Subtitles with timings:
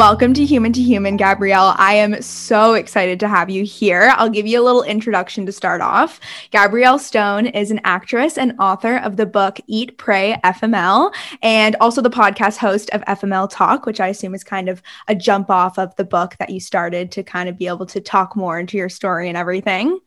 [0.00, 1.74] Welcome to Human to Human, Gabrielle.
[1.76, 4.14] I am so excited to have you here.
[4.16, 6.20] I'll give you a little introduction to start off.
[6.50, 11.12] Gabrielle Stone is an actress and author of the book Eat, Pray, FML,
[11.42, 15.14] and also the podcast host of FML Talk, which I assume is kind of a
[15.14, 18.34] jump off of the book that you started to kind of be able to talk
[18.34, 20.00] more into your story and everything.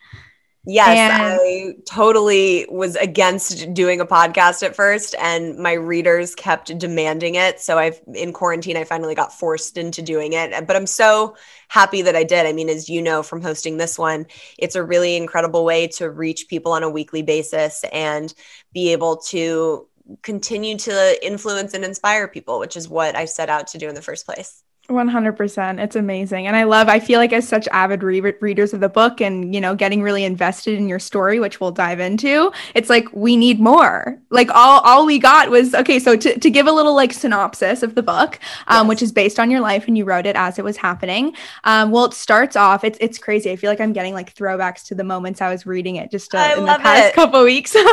[0.65, 6.77] Yes, and- I totally was against doing a podcast at first, and my readers kept
[6.77, 7.59] demanding it.
[7.59, 10.65] So I've in quarantine, I finally got forced into doing it.
[10.65, 11.35] But I'm so
[11.67, 12.45] happy that I did.
[12.45, 14.25] I mean, as you know from hosting this one,
[14.57, 18.33] it's a really incredible way to reach people on a weekly basis and
[18.73, 19.87] be able to
[20.21, 23.95] continue to influence and inspire people, which is what I set out to do in
[23.95, 24.62] the first place.
[24.89, 26.45] 100% it's amazing.
[26.45, 29.55] And i love i feel like as such avid re- readers of the book and
[29.55, 33.37] you know getting really invested in your story which we'll dive into it's like we
[33.37, 34.19] need more.
[34.29, 37.81] Like all all we got was okay so to, to give a little like synopsis
[37.81, 38.89] of the book um, yes.
[38.89, 41.33] which is based on your life and you wrote it as it was happening.
[41.63, 43.51] Um, well it starts off it's it's crazy.
[43.51, 46.35] I feel like i'm getting like throwbacks to the moments i was reading it just
[46.35, 47.13] uh, in the past it.
[47.13, 47.75] couple weeks.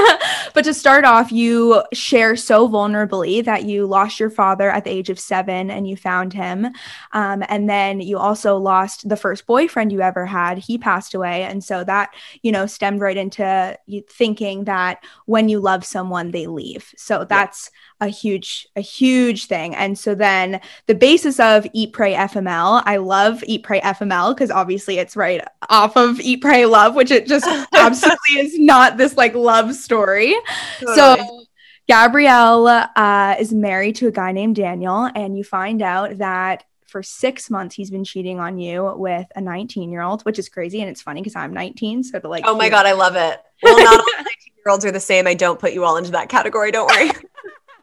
[0.52, 4.91] But to start off you share so vulnerably that you lost your father at the
[4.91, 6.66] age of seven and you found him
[7.12, 10.59] um, and then you also lost the first boyfriend you ever had.
[10.59, 11.45] He passed away.
[11.45, 13.78] And so that, you know, stemmed right into
[14.09, 16.92] thinking that when you love someone, they leave.
[16.97, 17.70] So that's
[18.01, 18.08] yeah.
[18.08, 19.75] a huge, a huge thing.
[19.75, 24.51] And so then the basis of Eat, Pray, FML, I love Eat, Pray, FML because
[24.51, 29.17] obviously it's right off of Eat, Pray, Love, which it just absolutely is not this
[29.17, 30.34] like love story.
[30.78, 30.97] Totally.
[30.97, 31.47] So
[31.91, 37.02] Gabrielle uh, is married to a guy named Daniel, and you find out that for
[37.02, 40.80] six months he's been cheating on you with a 19 year old, which is crazy.
[40.80, 42.02] And it's funny because I'm 19.
[42.02, 43.41] So to like, oh my God, I love it.
[43.62, 45.27] Well, not all 19 year olds are the same.
[45.27, 46.70] I don't put you all into that category.
[46.72, 47.11] Don't worry.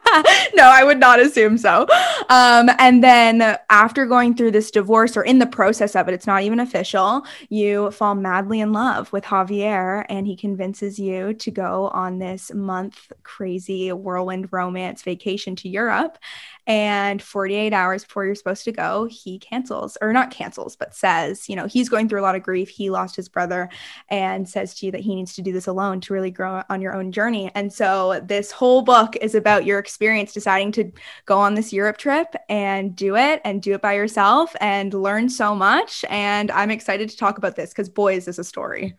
[0.54, 1.86] no, I would not assume so.
[2.28, 6.26] Um, and then after going through this divorce or in the process of it, it's
[6.26, 11.50] not even official, you fall madly in love with Javier and he convinces you to
[11.50, 16.18] go on this month crazy whirlwind romance vacation to Europe.
[16.66, 21.48] And 48 hours before you're supposed to go, he cancels, or not cancels, but says,
[21.48, 22.68] you know, he's going through a lot of grief.
[22.68, 23.70] He lost his brother
[24.10, 26.82] and says to you that he needs to do this alone to really grow on
[26.82, 27.50] your own journey.
[27.54, 30.92] And so this whole book is about your experience deciding to
[31.26, 35.28] go on this Europe trip and do it and do it by yourself and learn
[35.28, 36.04] so much.
[36.08, 38.96] And I'm excited to talk about this because, boy, is this a story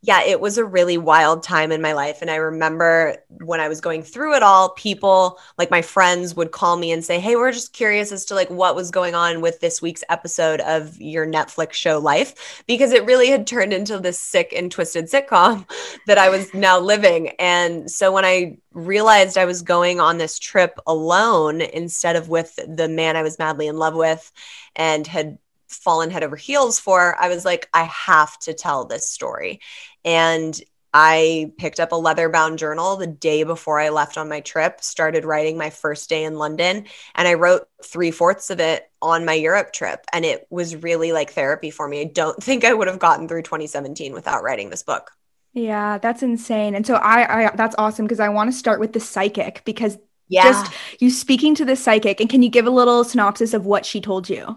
[0.00, 2.22] yeah, it was a really wild time in my life.
[2.22, 6.52] And I remember when I was going through it all, people like my friends would
[6.52, 9.40] call me and say, Hey, we're just curious as to like what was going on
[9.40, 13.98] with this week's episode of your Netflix show Life, because it really had turned into
[13.98, 15.68] this sick and twisted sitcom
[16.06, 17.30] that I was now living.
[17.40, 22.58] And so when I realized I was going on this trip alone instead of with
[22.68, 24.30] the man I was madly in love with
[24.76, 29.08] and had fallen head over heels for, I was like, I have to tell this
[29.08, 29.60] story.
[30.04, 30.58] And
[30.92, 34.80] I picked up a leather bound journal the day before I left on my trip,
[34.80, 39.24] started writing my first day in London, and I wrote three fourths of it on
[39.24, 40.04] my Europe trip.
[40.12, 42.00] And it was really like therapy for me.
[42.00, 45.12] I don't think I would have gotten through 2017 without writing this book.
[45.52, 46.74] Yeah, that's insane.
[46.74, 49.98] And so I, I that's awesome because I want to start with the psychic because
[50.28, 50.42] yeah.
[50.44, 53.84] just you speaking to the psychic and can you give a little synopsis of what
[53.84, 54.56] she told you?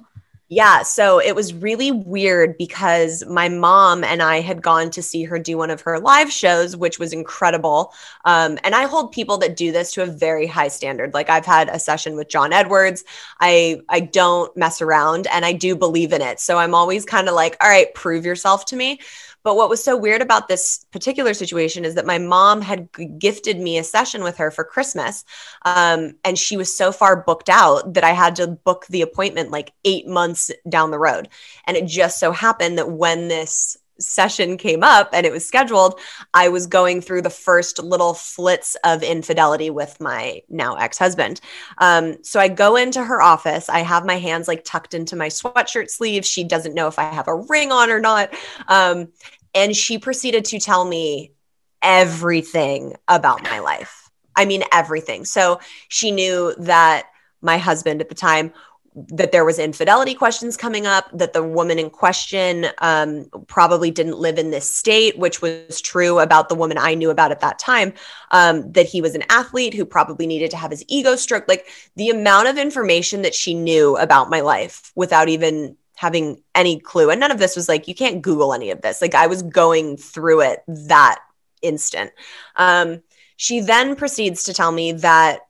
[0.53, 5.23] Yeah, so it was really weird because my mom and I had gone to see
[5.23, 7.93] her do one of her live shows, which was incredible.
[8.25, 11.13] Um, and I hold people that do this to a very high standard.
[11.13, 13.05] Like I've had a session with John Edwards.
[13.39, 16.41] I I don't mess around, and I do believe in it.
[16.41, 18.99] So I'm always kind of like, all right, prove yourself to me.
[19.43, 23.59] But what was so weird about this particular situation is that my mom had gifted
[23.59, 25.25] me a session with her for Christmas.
[25.63, 29.51] Um, and she was so far booked out that I had to book the appointment
[29.51, 31.29] like eight months down the road.
[31.65, 35.99] And it just so happened that when this session came up and it was scheduled,
[36.33, 41.41] I was going through the first little flits of infidelity with my now ex husband.
[41.77, 43.69] Um, so I go into her office.
[43.69, 46.27] I have my hands like tucked into my sweatshirt sleeves.
[46.27, 48.33] She doesn't know if I have a ring on or not.
[48.67, 49.09] Um,
[49.53, 51.33] and she proceeded to tell me
[51.81, 54.09] everything about my life.
[54.35, 55.25] I mean, everything.
[55.25, 55.59] So
[55.89, 57.07] she knew that
[57.41, 58.53] my husband at the time
[58.95, 64.17] that there was infidelity questions coming up that the woman in question um, probably didn't
[64.17, 67.57] live in this state which was true about the woman i knew about at that
[67.57, 67.93] time
[68.31, 71.47] um, that he was an athlete who probably needed to have his ego stroked.
[71.47, 76.79] Like the amount of information that she knew about my life without even having any
[76.79, 77.09] clue.
[77.09, 79.01] And none of this was like you can't google any of this.
[79.01, 81.19] Like i was going through it that
[81.61, 82.11] instant.
[82.55, 83.03] Um,
[83.37, 85.41] she then proceeds to tell me that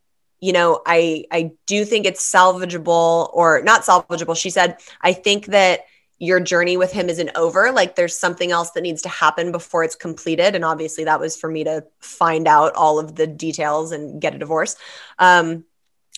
[0.41, 4.35] you know, I I do think it's salvageable or not salvageable.
[4.35, 5.81] She said, I think that
[6.17, 7.71] your journey with him isn't over.
[7.71, 10.53] Like there's something else that needs to happen before it's completed.
[10.53, 14.35] And obviously that was for me to find out all of the details and get
[14.35, 14.75] a divorce.
[15.17, 15.63] Um,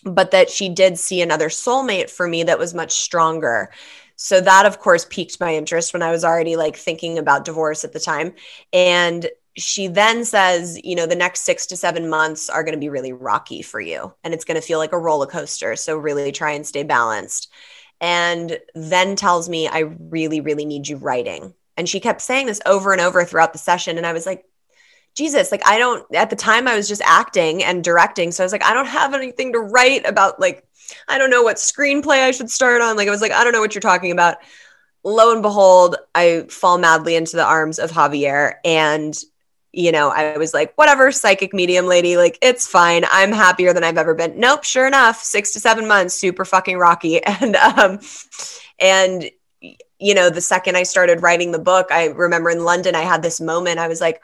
[0.03, 3.71] but that she did see another soulmate for me that was much stronger.
[4.17, 7.85] So that of course piqued my interest when I was already like thinking about divorce
[7.85, 8.33] at the time.
[8.73, 12.79] And she then says, you know, the next six to seven months are going to
[12.79, 15.75] be really rocky for you and it's going to feel like a roller coaster.
[15.75, 17.51] So really try and stay balanced.
[18.01, 21.53] And then tells me, I really, really need you writing.
[21.77, 23.97] And she kept saying this over and over throughout the session.
[23.97, 24.45] And I was like,
[25.15, 28.31] Jesus, like I don't, at the time I was just acting and directing.
[28.31, 30.67] So I was like, I don't have anything to write about, like,
[31.07, 32.97] I don't know what screenplay I should start on.
[32.97, 34.37] Like, I was like, I don't know what you're talking about.
[35.03, 39.15] Lo and behold, I fall madly into the arms of Javier and
[39.73, 43.05] you know, I was like, whatever, psychic medium lady, like it's fine.
[43.11, 44.39] I'm happier than I've ever been.
[44.39, 47.19] Nope, sure enough, six to seven months, super fucking rocky.
[47.41, 47.99] And um,
[48.79, 49.29] and
[49.99, 53.23] you know, the second I started writing the book, I remember in London, I had
[53.23, 53.79] this moment.
[53.79, 54.21] I was like,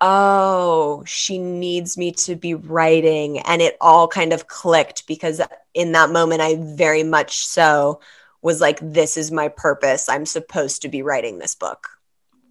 [0.00, 3.40] oh, she needs me to be writing.
[3.40, 5.40] And it all kind of clicked because
[5.74, 8.00] in that moment, I very much so
[8.42, 10.08] was like, this is my purpose.
[10.08, 11.95] I'm supposed to be writing this book.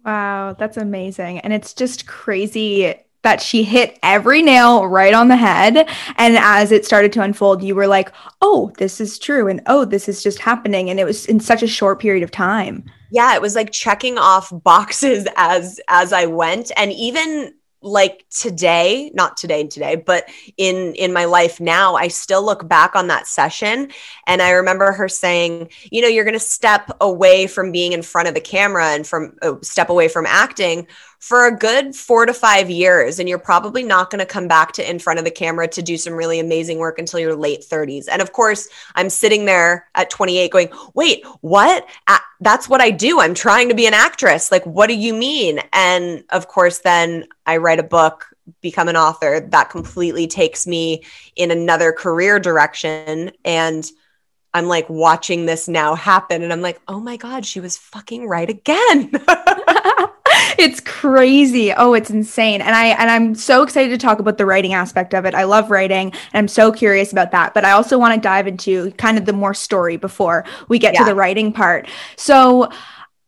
[0.06, 1.40] Wow, that's amazing.
[1.40, 5.88] And it's just crazy that she hit every nail right on the head.
[6.16, 9.48] And as it started to unfold, you were like, oh, this is true.
[9.48, 10.88] And oh, this is just happening.
[10.88, 12.84] And it was in such a short period of time.
[13.10, 16.70] Yeah, it was like checking off boxes as as I went.
[16.76, 17.52] And even
[17.82, 22.96] like today not today today but in in my life now i still look back
[22.96, 23.90] on that session
[24.26, 28.02] and i remember her saying you know you're going to step away from being in
[28.02, 30.86] front of the camera and from uh, step away from acting
[31.26, 33.18] for a good four to five years.
[33.18, 35.82] And you're probably not going to come back to in front of the camera to
[35.82, 38.04] do some really amazing work until your late 30s.
[38.08, 41.84] And of course, I'm sitting there at 28 going, wait, what?
[42.40, 43.18] That's what I do.
[43.18, 44.52] I'm trying to be an actress.
[44.52, 45.58] Like, what do you mean?
[45.72, 48.26] And of course, then I write a book
[48.60, 51.02] become an author that completely takes me
[51.34, 53.90] in another career direction and
[54.54, 58.26] I'm like watching this now happen and I'm like, "Oh my god, she was fucking
[58.26, 59.10] right again."
[60.58, 61.72] it's crazy.
[61.72, 62.60] Oh, it's insane.
[62.60, 65.34] And I and I'm so excited to talk about the writing aspect of it.
[65.34, 67.54] I love writing and I'm so curious about that.
[67.54, 70.94] But I also want to dive into kind of the more story before we get
[70.94, 71.00] yeah.
[71.00, 71.88] to the writing part.
[72.16, 72.70] So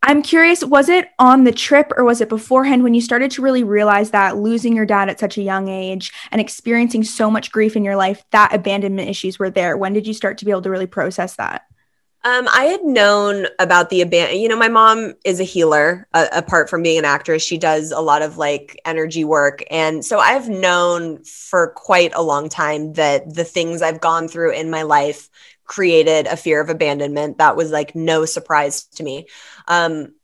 [0.02, 3.42] I'm curious, was it on the trip or was it beforehand when you started to
[3.42, 7.50] really realize that losing your dad at such a young age and experiencing so much
[7.50, 9.76] grief in your life, that abandonment issues were there?
[9.76, 11.62] When did you start to be able to really process that?
[12.28, 14.38] Um, I had known about the abandon.
[14.38, 16.06] You know, my mom is a healer.
[16.12, 20.04] Uh, apart from being an actress, she does a lot of like energy work, and
[20.04, 24.68] so I've known for quite a long time that the things I've gone through in
[24.68, 25.30] my life
[25.64, 27.38] created a fear of abandonment.
[27.38, 29.26] That was like no surprise to me.
[29.66, 30.14] Um,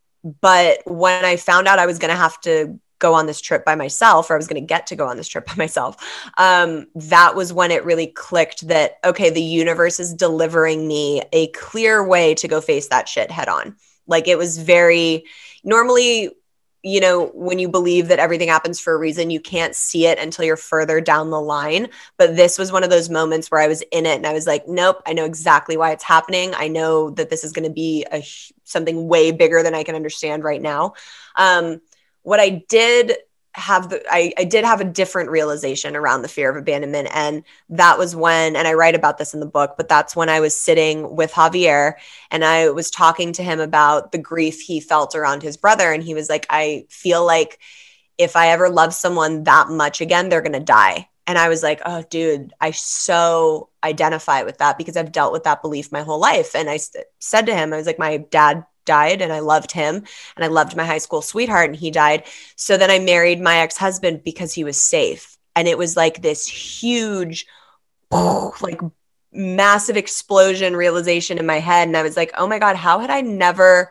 [0.42, 3.64] but when I found out I was going to have to go on this trip
[3.64, 5.96] by myself or I was going to get to go on this trip by myself.
[6.38, 11.49] Um, that was when it really clicked that, okay, the universe is delivering me a
[11.49, 13.76] clear way to go face that shit head on.
[14.06, 15.25] Like it was very
[15.62, 16.31] normally,
[16.82, 20.19] you know, when you believe that everything happens for a reason, you can't see it
[20.19, 21.89] until you're further down the line.
[22.19, 24.46] But this was one of those moments where I was in it and I was
[24.46, 26.53] like, nope, I know exactly why it's happening.
[26.55, 28.22] I know that this is going to be a
[28.65, 30.93] something way bigger than I can understand right now.
[31.36, 31.81] Um,
[32.24, 33.16] what I did
[33.54, 37.08] have the I, I did have a different realization around the fear of abandonment.
[37.12, 40.28] And that was when and i write about this in the book but that's when
[40.28, 41.94] i was sitting with javier
[42.31, 45.93] and i was talking to him about the grief he felt around his brother.
[45.93, 47.60] And he was like i feel like
[48.19, 51.08] if i ever love someone that much again they're going to die.
[51.26, 55.44] And i was like oh dude i so identify with that because i've dealt with
[55.44, 56.56] that belief my whole life.
[56.56, 59.72] And i st- said to him i was like my dad died and I loved
[59.72, 59.96] him
[60.36, 62.24] and I loved my high school sweetheart and he died.
[62.56, 65.36] So then I married my ex-husband because he was safe.
[65.56, 67.46] And it was like this huge
[68.10, 68.81] like
[69.32, 73.10] massive explosion realization in my head and I was like, "Oh my god, how had
[73.10, 73.91] I never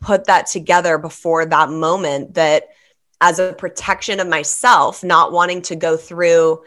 [0.00, 2.68] put that together before that moment that
[3.20, 6.62] as a protection of myself, not wanting to go through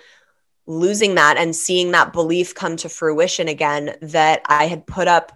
[0.66, 5.32] losing that and seeing that belief come to fruition again that I had put up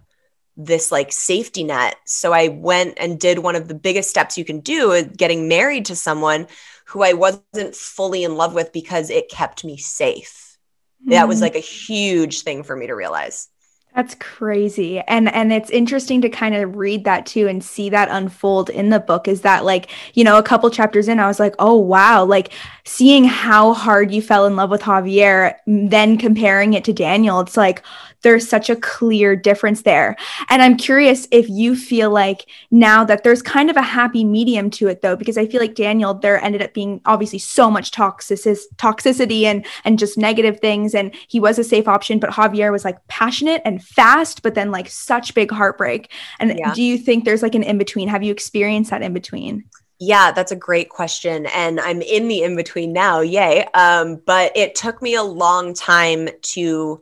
[0.58, 1.96] this like safety net.
[2.06, 5.86] So I went and did one of the biggest steps you can do getting married
[5.86, 6.48] to someone
[6.86, 10.58] who I wasn't fully in love with because it kept me safe.
[11.02, 11.12] Mm-hmm.
[11.12, 11.44] That was mm-hmm.
[11.44, 13.48] like a huge thing for me to realize.
[13.94, 15.00] That's crazy.
[15.02, 18.90] And and it's interesting to kind of read that too and see that unfold in
[18.90, 21.76] the book is that like, you know, a couple chapters in I was like, "Oh
[21.76, 22.54] wow, like
[22.86, 27.58] seeing how hard you fell in love with Javier, then comparing it to Daniel, it's
[27.58, 27.84] like
[28.24, 30.16] there's such a clear difference there.
[30.50, 34.70] And I'm curious if you feel like now that there's kind of a happy medium
[34.72, 37.92] to it though, because I feel like Daniel, there ended up being obviously so much
[37.92, 38.40] toxic-
[38.78, 40.94] toxicity and and just negative things.
[40.94, 44.72] And he was a safe option, but Javier was like passionate and fast, but then
[44.72, 46.12] like such big heartbreak.
[46.40, 46.74] And yeah.
[46.74, 48.08] do you think there's like an in-between?
[48.08, 49.66] Have you experienced that in between?
[50.00, 51.46] Yeah, that's a great question.
[51.48, 53.20] And I'm in the in between now.
[53.22, 53.66] Yay.
[53.74, 57.02] Um, but it took me a long time to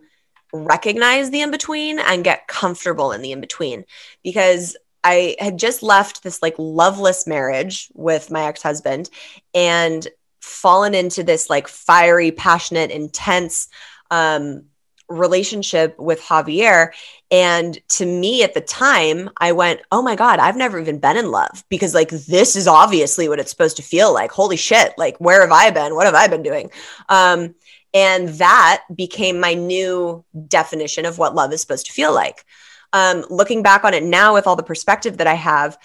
[0.51, 3.85] recognize the in between and get comfortable in the in between
[4.23, 9.09] because I had just left this like loveless marriage with my ex husband
[9.53, 10.07] and
[10.41, 13.69] fallen into this like fiery, passionate, intense
[14.11, 14.65] um,
[15.09, 16.91] relationship with Javier.
[17.31, 21.17] And to me at the time, I went, oh my God, I've never even been
[21.17, 24.31] in love because like this is obviously what it's supposed to feel like.
[24.31, 24.93] Holy shit.
[24.97, 25.95] Like, where have I been?
[25.95, 26.71] What have I been doing?
[27.09, 27.55] Um,
[27.93, 32.45] and that became my new definition of what love is supposed to feel like.
[32.93, 35.77] Um, looking back on it now with all the perspective that I have,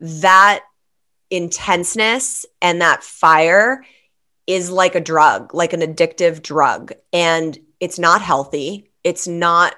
[0.00, 0.64] that
[1.30, 3.84] intenseness and that fire
[4.46, 6.92] is like a drug, like an addictive drug.
[7.12, 8.88] And it's not healthy.
[9.02, 9.74] It's not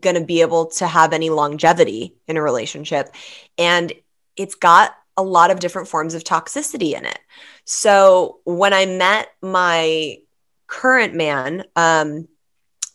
[0.00, 3.12] going to be able to have any longevity in a relationship.
[3.58, 3.92] And
[4.36, 7.18] it's got a lot of different forms of toxicity in it.
[7.64, 10.18] So when I met my
[10.68, 12.28] current man, um,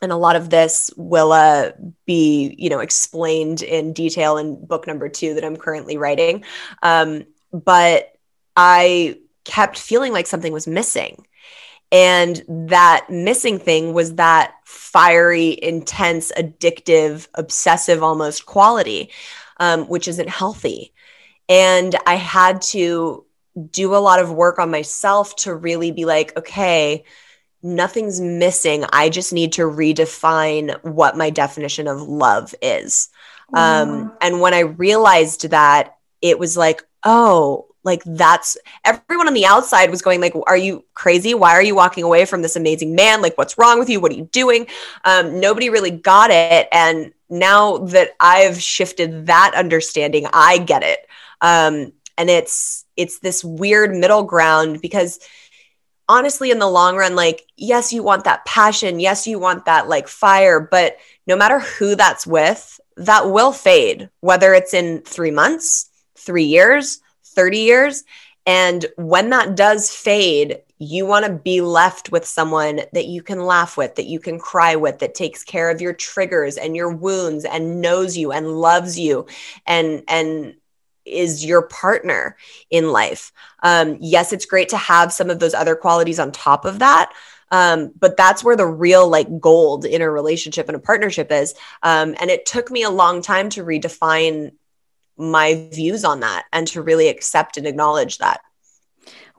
[0.01, 1.71] and a lot of this will uh,
[2.05, 6.45] be, you know, explained in detail in book number two that I'm currently writing.
[6.81, 8.13] Um, but
[8.55, 11.25] I kept feeling like something was missing.
[11.91, 19.09] And that missing thing was that fiery, intense, addictive, obsessive almost quality,
[19.59, 20.93] um, which isn't healthy.
[21.47, 23.25] And I had to
[23.71, 27.03] do a lot of work on myself to really be like, okay,
[27.63, 28.85] nothing's missing.
[28.93, 33.09] I just need to redefine what my definition of love is.
[33.53, 39.45] Um, and when I realized that, it was like, oh, like that's everyone on the
[39.45, 41.33] outside was going like are you crazy?
[41.33, 43.21] Why are you walking away from this amazing man?
[43.21, 43.99] Like what's wrong with you?
[43.99, 44.67] What are you doing?
[45.03, 46.67] Um, nobody really got it.
[46.71, 51.07] And now that i've shifted that understanding i get it.
[51.41, 55.19] Um, and it's it's this weird middle ground because
[56.09, 58.99] honestly in the long run like yes you want that passion.
[58.99, 60.59] Yes you want that like fire.
[60.59, 66.43] But no matter who that's with that will fade whether it's in 3 months 3
[66.43, 66.99] years
[67.39, 68.03] 30 years
[68.45, 73.41] and when that does fade you want to be left with someone that you can
[73.41, 76.89] laugh with, that you can cry with, that takes care of your triggers and your
[76.89, 79.27] wounds and knows you and loves you
[79.67, 80.55] and and
[81.05, 82.37] is your partner
[82.69, 83.31] in life.
[83.61, 87.11] Um, yes, it's great to have some of those other qualities on top of that.
[87.51, 91.55] Um, but that's where the real like gold in a relationship and a partnership is.
[91.81, 94.51] Um, and it took me a long time to redefine
[95.19, 98.41] my views on that and to really accept and acknowledge that.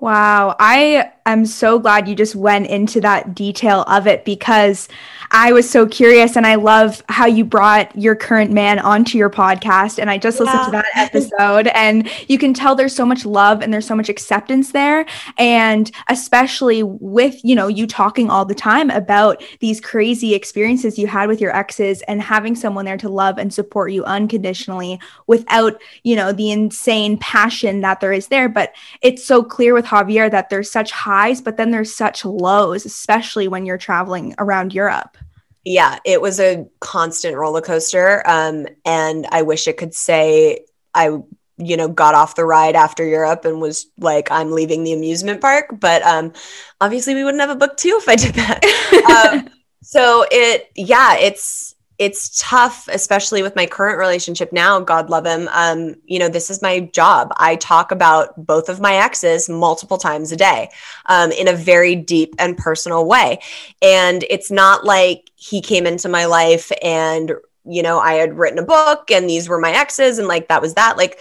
[0.00, 0.56] Wow.
[0.58, 4.88] I am so glad you just went into that detail of it because
[5.32, 9.30] I was so curious and I love how you brought your current man onto your
[9.30, 10.00] podcast.
[10.00, 10.46] And I just yeah.
[10.46, 13.94] listened to that episode and you can tell there's so much love and there's so
[13.94, 15.06] much acceptance there.
[15.38, 21.06] And especially with, you know, you talking all the time about these crazy experiences you
[21.06, 25.80] had with your exes and having someone there to love and support you unconditionally without,
[26.02, 28.48] you know, the insane passion that there is there.
[28.48, 32.86] But it's so clear with Javier that there's such highs, but then there's such lows,
[32.86, 35.16] especially when you're traveling around Europe
[35.64, 38.22] yeah, it was a constant roller coaster.
[38.26, 41.18] Um, and I wish it could say I,
[41.58, 45.40] you know, got off the ride after Europe and was like, I'm leaving the amusement
[45.40, 45.66] park.
[45.78, 46.32] But um,
[46.80, 49.32] obviously, we wouldn't have a book too if I did that.
[49.32, 49.48] um,
[49.82, 54.80] so it, yeah, it's it's tough, especially with my current relationship now.
[54.80, 55.50] God love him.
[55.52, 57.30] Um, you know, this is my job.
[57.36, 60.70] I talk about both of my exes multiple times a day
[61.04, 63.40] um, in a very deep and personal way.
[63.82, 67.32] And it's not like he came into my life and,
[67.66, 70.62] you know, I had written a book and these were my exes and like that
[70.62, 70.96] was that.
[70.96, 71.20] Like,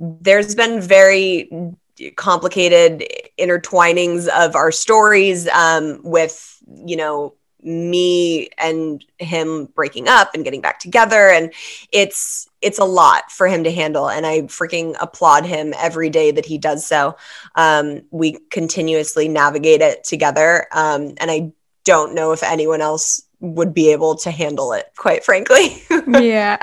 [0.00, 1.48] there's been very
[2.16, 3.04] complicated
[3.38, 7.34] intertwinings of our stories um, with, you know,
[7.66, 11.28] me and him breaking up and getting back together.
[11.28, 11.52] And
[11.92, 14.08] it's it's a lot for him to handle.
[14.08, 17.16] And i freaking applaud him every day that he does so.
[17.54, 20.66] Um, we continuously navigate it together.
[20.72, 21.52] Um, and i
[21.84, 25.82] don't know if anyone else would be able to handle it, quite frankly.
[26.08, 26.56] yeah.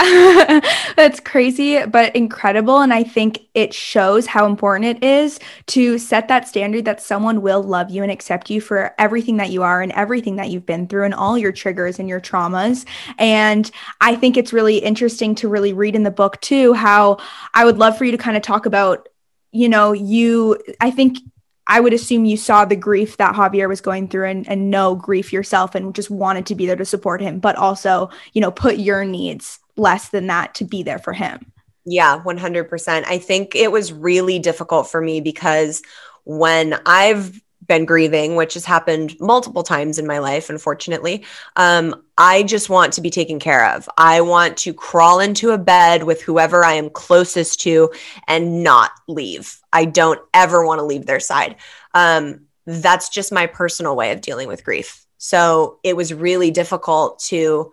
[0.96, 2.82] That's crazy, but incredible.
[2.82, 7.42] And I think it shows how important it is to set that standard that someone
[7.44, 10.66] will love you and accept you for everything that you are and everything that you've
[10.66, 12.86] been through and all your triggers and your traumas.
[13.20, 13.70] And
[14.02, 17.18] I think it's really interesting to really read in the book too how
[17.54, 19.10] I would love for you to kind of talk about
[19.54, 21.20] you know, you, I think
[21.68, 24.96] I would assume you saw the grief that Javier was going through and, and know
[24.96, 28.52] grief yourself and just wanted to be there to support him, but also, you know,
[28.52, 31.52] put your needs less than that to be there for him.
[31.86, 33.06] Yeah, 100%.
[33.08, 35.82] I think it was really difficult for me because
[36.26, 42.44] when I've been grieving, which has happened multiple times in my life, unfortunately, um, I
[42.44, 43.90] just want to be taken care of.
[43.98, 47.92] I want to crawl into a bed with whoever I am closest to
[48.28, 49.60] and not leave.
[49.72, 51.56] I don't ever want to leave their side.
[51.94, 55.06] Um, that's just my personal way of dealing with grief.
[55.18, 57.72] So it was really difficult to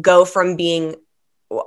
[0.00, 0.96] go from being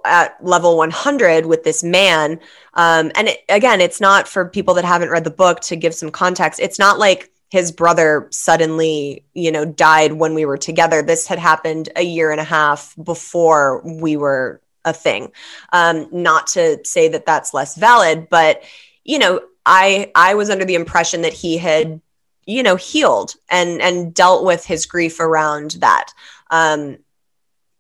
[0.06, 2.40] at level 100 with this man.
[2.74, 5.94] Um, and it, again, it's not for people that haven't read the book to give
[5.94, 6.60] some context.
[6.60, 11.04] It's not like his brother suddenly, you know, died when we were together.
[11.04, 15.32] This had happened a year and a half before we were a thing.
[15.72, 18.64] Um, not to say that that's less valid, but
[19.04, 22.02] you know, I I was under the impression that he had,
[22.48, 26.08] you know, healed and and dealt with his grief around that,
[26.50, 26.98] um,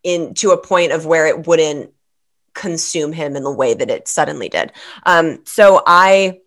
[0.03, 1.89] in to a point of where it wouldn't
[2.53, 4.71] consume him in the way that it suddenly did.
[5.03, 6.41] Um, so I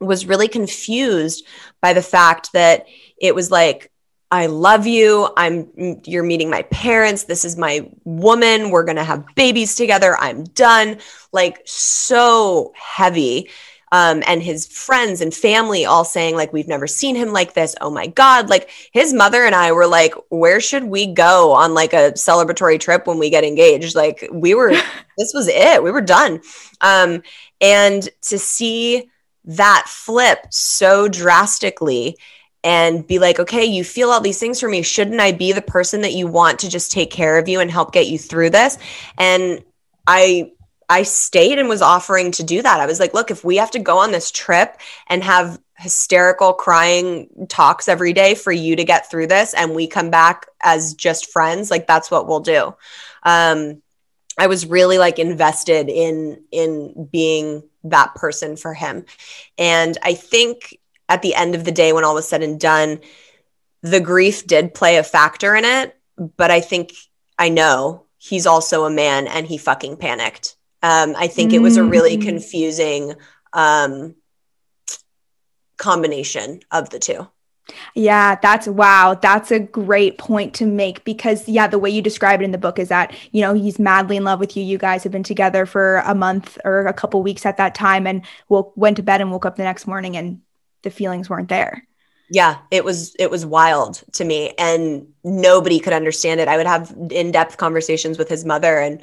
[0.00, 1.44] was really confused
[1.80, 2.86] by the fact that
[3.20, 3.90] it was like
[4.30, 5.28] I love you.
[5.36, 7.24] I'm you're meeting my parents.
[7.24, 8.70] This is my woman.
[8.70, 10.16] We're going to have babies together.
[10.18, 10.98] I'm done.
[11.32, 13.48] Like so heavy.
[13.90, 17.74] Um, and his friends and family all saying like we've never seen him like this
[17.80, 21.72] oh my god like his mother and i were like where should we go on
[21.72, 24.72] like a celebratory trip when we get engaged like we were
[25.16, 26.42] this was it we were done
[26.82, 27.22] um,
[27.62, 29.08] and to see
[29.48, 32.16] that flip so drastically
[32.62, 34.82] and be like, okay, you feel all these things for me.
[34.82, 37.70] Shouldn't I be the person that you want to just take care of you and
[37.70, 38.78] help get you through this?
[39.16, 39.64] And
[40.06, 40.52] I
[40.90, 42.80] I stayed and was offering to do that.
[42.80, 46.54] I was like, look, if we have to go on this trip and have hysterical
[46.54, 50.94] crying talks every day for you to get through this and we come back as
[50.94, 52.74] just friends, like that's what we'll do.
[53.22, 53.82] Um
[54.38, 59.04] I was really like invested in in being that person for him.
[59.58, 63.00] And I think at the end of the day, when all was said and done,
[63.82, 65.96] the grief did play a factor in it.
[66.36, 66.92] But I think
[67.38, 70.56] I know he's also a man and he fucking panicked.
[70.82, 72.22] Um, I think it was a really mm.
[72.22, 73.14] confusing
[73.52, 74.14] um,
[75.76, 77.26] combination of the two.
[77.94, 79.14] Yeah, that's wow.
[79.20, 82.58] That's a great point to make because, yeah, the way you describe it in the
[82.58, 84.62] book is that, you know, he's madly in love with you.
[84.62, 88.06] You guys have been together for a month or a couple weeks at that time
[88.06, 90.40] and woke, went to bed and woke up the next morning and
[90.82, 91.86] the feelings weren't there.
[92.30, 96.48] Yeah, it was it was wild to me and nobody could understand it.
[96.48, 99.02] I would have in-depth conversations with his mother and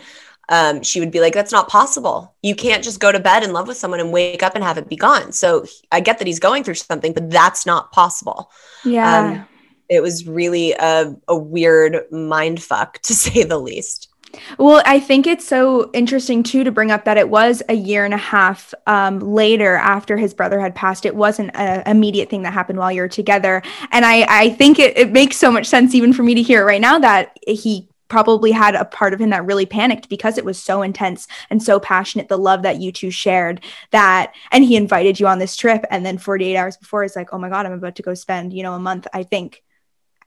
[0.49, 2.36] um, she would be like, that's not possible.
[2.41, 4.77] You can't just go to bed in love with someone and wake up and have
[4.77, 5.31] it be gone.
[5.31, 8.51] So I get that he's going through something, but that's not possible.
[8.84, 9.19] Yeah.
[9.19, 9.47] Um,
[9.89, 14.10] it was really a, a weird mind fuck to say the least.
[14.58, 18.03] Well, I think it's so interesting too to bring up that it was a year
[18.03, 21.05] and a half um, later after his brother had passed.
[21.05, 23.62] It wasn't an immediate thing that happened while you're together.
[23.91, 26.62] And I, I think it, it makes so much sense even for me to hear
[26.62, 30.37] it right now that he probably had a part of him that really panicked because
[30.37, 34.63] it was so intense and so passionate the love that you two shared that and
[34.63, 37.49] he invited you on this trip and then 48 hours before he's like oh my
[37.49, 39.61] god i'm about to go spend you know a month i think.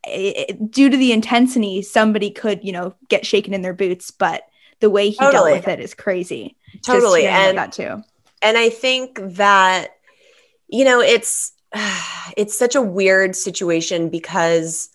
[0.05, 4.45] It, due to the intensity somebody could you know get shaken in their boots but
[4.81, 5.33] the way he totally.
[5.33, 6.57] dealt with it is crazy.
[6.83, 8.03] Totally and that too.
[8.41, 9.97] and i think that
[10.69, 11.53] you know it's
[12.37, 14.89] it's such a weird situation because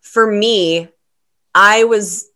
[0.00, 0.88] for me
[1.54, 2.30] I was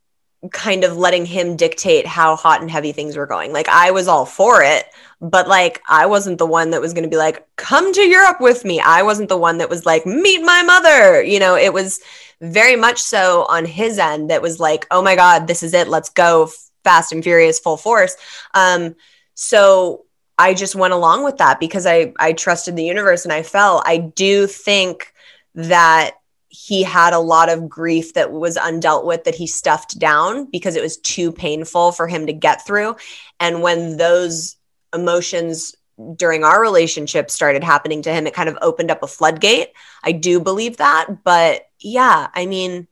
[0.50, 3.52] kind of letting him dictate how hot and heavy things were going.
[3.52, 4.86] Like I was all for it,
[5.20, 8.40] but like I wasn't the one that was going to be like, come to Europe
[8.40, 8.80] with me.
[8.80, 11.22] I wasn't the one that was like, meet my mother.
[11.22, 12.00] You know, it was
[12.40, 15.88] very much so on his end that was like, oh my God, this is it.
[15.88, 16.50] Let's go
[16.82, 18.16] fast and furious, full force.
[18.52, 18.94] Um,
[19.34, 20.04] so
[20.38, 23.82] I just went along with that because I I trusted the universe and I fell.
[23.86, 25.12] I do think
[25.54, 26.16] that
[26.54, 30.76] he had a lot of grief that was undealt with that he stuffed down because
[30.76, 32.94] it was too painful for him to get through.
[33.40, 34.56] And when those
[34.94, 35.74] emotions
[36.14, 39.70] during our relationship started happening to him, it kind of opened up a floodgate.
[40.04, 41.24] I do believe that.
[41.24, 42.86] But yeah, I mean,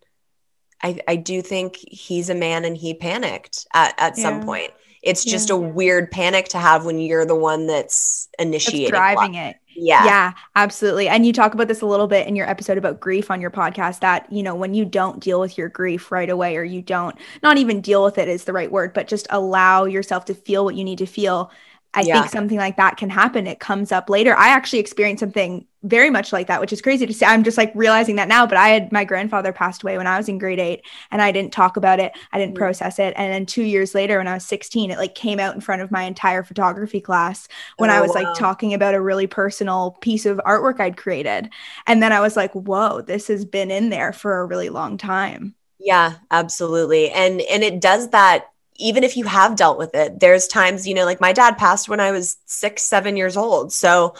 [0.82, 4.22] I, I do think he's a man and he panicked at, at yeah.
[4.22, 4.72] some point.
[5.02, 5.56] It's just yeah.
[5.56, 9.56] a weird panic to have when you're the one that's initiating driving it.
[9.74, 10.04] Yeah.
[10.04, 11.08] Yeah, absolutely.
[11.08, 13.50] And you talk about this a little bit in your episode about grief on your
[13.50, 16.82] podcast that, you know, when you don't deal with your grief right away or you
[16.82, 20.34] don't not even deal with it is the right word, but just allow yourself to
[20.34, 21.50] feel what you need to feel
[21.94, 22.20] I yeah.
[22.20, 23.46] think something like that can happen.
[23.46, 24.34] It comes up later.
[24.34, 27.26] I actually experienced something very much like that, which is crazy to say.
[27.26, 30.16] I'm just like realizing that now, but I had my grandfather passed away when I
[30.16, 32.12] was in grade eight and I didn't talk about it.
[32.32, 32.62] I didn't mm-hmm.
[32.62, 33.12] process it.
[33.16, 35.82] And then two years later, when I was 16, it like came out in front
[35.82, 38.22] of my entire photography class when oh, I was wow.
[38.22, 41.50] like talking about a really personal piece of artwork I'd created.
[41.86, 44.96] And then I was like, whoa, this has been in there for a really long
[44.96, 45.56] time.
[45.78, 47.10] Yeah, absolutely.
[47.10, 50.94] And and it does that even if you have dealt with it, there's times, you
[50.94, 53.72] know, like my dad passed when I was six, seven years old.
[53.72, 54.14] So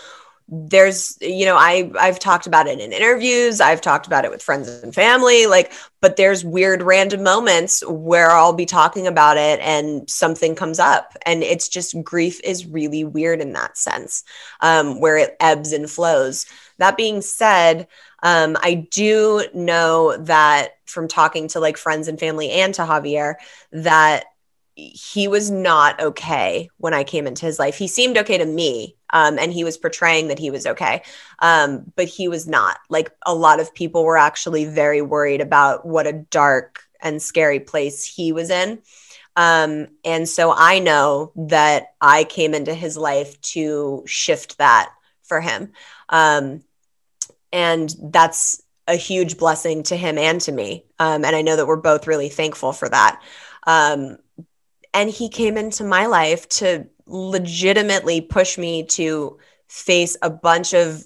[0.48, 4.42] there's, you know, I I've talked about it in interviews, I've talked about it with
[4.42, 9.60] friends and family, like, but there's weird random moments where I'll be talking about it
[9.60, 11.16] and something comes up.
[11.24, 14.24] And it's just grief is really weird in that sense,
[14.60, 16.44] um, where it ebbs and flows.
[16.78, 17.86] That being said,
[18.22, 23.36] um, I do know that from talking to like friends and family and to Javier,
[23.70, 24.24] that
[24.74, 27.76] he was not okay when I came into his life.
[27.76, 31.02] He seemed okay to me, um, and he was portraying that he was okay,
[31.40, 32.78] um, but he was not.
[32.88, 37.60] Like a lot of people were actually very worried about what a dark and scary
[37.60, 38.80] place he was in.
[39.36, 44.90] Um, and so I know that I came into his life to shift that
[45.22, 45.72] for him.
[46.08, 46.62] Um,
[47.52, 50.84] and that's a huge blessing to him and to me.
[50.98, 53.22] Um, and I know that we're both really thankful for that.
[53.66, 54.18] Um,
[54.94, 61.04] and he came into my life to legitimately push me to face a bunch of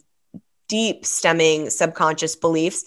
[0.69, 2.85] deep stemming subconscious beliefs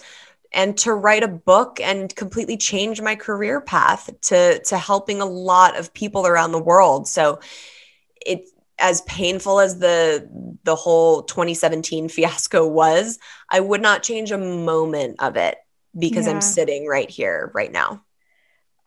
[0.51, 5.25] and to write a book and completely change my career path to to helping a
[5.25, 7.39] lot of people around the world so
[8.25, 10.27] it as painful as the
[10.63, 15.57] the whole 2017 fiasco was i would not change a moment of it
[15.97, 16.33] because yeah.
[16.33, 18.03] i'm sitting right here right now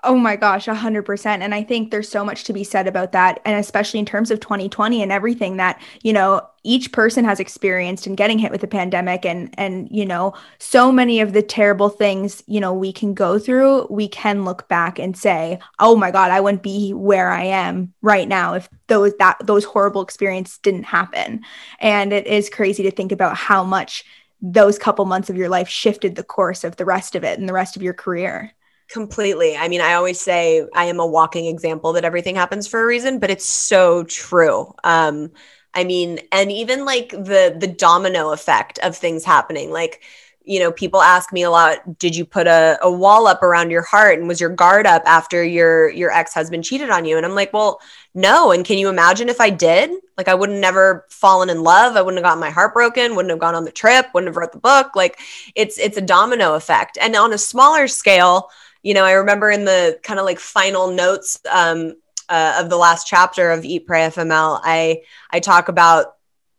[0.05, 1.27] Oh my gosh, 100%.
[1.27, 3.41] And I think there's so much to be said about that.
[3.45, 8.09] And especially in terms of 2020 and everything that, you know, each person has experienced
[8.09, 11.89] in getting hit with the pandemic and, and, you know, so many of the terrible
[11.89, 16.11] things, you know, we can go through, we can look back and say, oh my
[16.11, 20.59] God, I wouldn't be where I am right now if those, that, those horrible experiences
[20.59, 21.43] didn't happen.
[21.79, 24.05] And it is crazy to think about how much
[24.41, 27.49] those couple months of your life shifted the course of the rest of it and
[27.49, 28.53] the rest of your career.
[28.93, 29.57] Completely.
[29.57, 32.87] I mean, I always say I am a walking example that everything happens for a
[32.87, 34.75] reason, but it's so true.
[34.85, 35.31] Um,
[35.73, 39.71] I mean, and even like the the domino effect of things happening.
[39.71, 40.03] Like,
[40.45, 43.71] you know, people ask me a lot, did you put a, a wall up around
[43.71, 47.17] your heart and was your guard up after your your ex-husband cheated on you?
[47.17, 47.81] And I'm like, well,
[48.15, 48.53] no.
[48.53, 49.91] And can you imagine if I did?
[50.19, 51.97] Like I would have never fallen in love.
[51.97, 54.37] I wouldn't have gotten my heart broken, wouldn't have gone on the trip, wouldn't have
[54.37, 54.95] wrote the book.
[54.95, 55.19] Like
[55.55, 56.99] it's it's a domino effect.
[57.01, 58.51] And on a smaller scale,
[58.83, 61.95] you know, I remember in the kind of like final notes um,
[62.29, 66.17] uh, of the last chapter of Eat Pray FML, I I talk about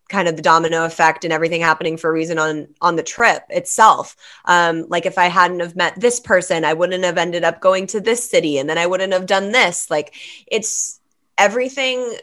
[0.10, 3.44] kind of the domino effect and everything happening for a reason on on the trip
[3.50, 4.16] itself.
[4.46, 7.88] Um, like if I hadn't have met this person, I wouldn't have ended up going
[7.88, 9.90] to this city, and then I wouldn't have done this.
[9.90, 10.14] Like
[10.48, 11.00] it's
[11.38, 12.16] everything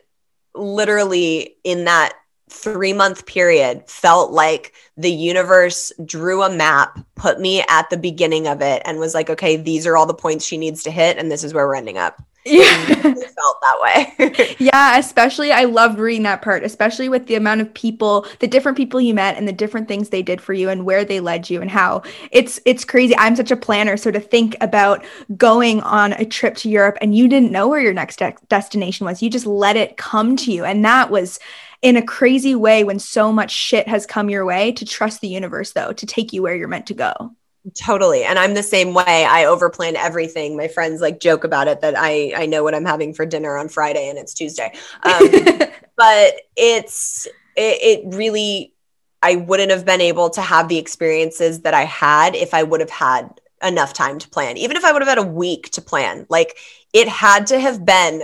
[0.55, 2.15] literally in that
[2.51, 8.47] three month period felt like the universe drew a map, put me at the beginning
[8.47, 11.17] of it, and was like, okay, these are all the points she needs to hit,
[11.17, 12.23] and this is where we're ending up.
[12.47, 12.87] Yeah.
[12.89, 14.57] It felt that way.
[14.59, 18.79] yeah, especially I loved reading that part, especially with the amount of people, the different
[18.79, 21.51] people you met and the different things they did for you and where they led
[21.51, 23.15] you and how it's it's crazy.
[23.19, 25.05] I'm such a planner, so to think about
[25.37, 29.05] going on a trip to Europe and you didn't know where your next de- destination
[29.05, 29.23] was.
[29.23, 31.39] You just let it come to you and that was
[31.83, 35.29] in a crazy way when so much shit has come your way to trust the
[35.29, 37.35] universe though to take you where you're meant to go.
[37.79, 38.25] Totally.
[38.25, 39.27] And i'm the same way.
[39.27, 40.57] I overplan everything.
[40.57, 43.57] My friends like joke about it that i i know what i'm having for dinner
[43.57, 44.73] on friday and it's tuesday.
[45.03, 45.29] Um,
[45.97, 48.75] but it's it, it really
[49.23, 52.81] i wouldn't have been able to have the experiences that i had if i would
[52.81, 54.57] have had enough time to plan.
[54.57, 56.27] Even if i would have had a week to plan.
[56.29, 56.57] Like
[56.93, 58.23] it had to have been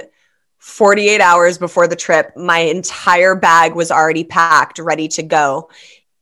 [0.67, 5.71] 48 hours before the trip, my entire bag was already packed, ready to go.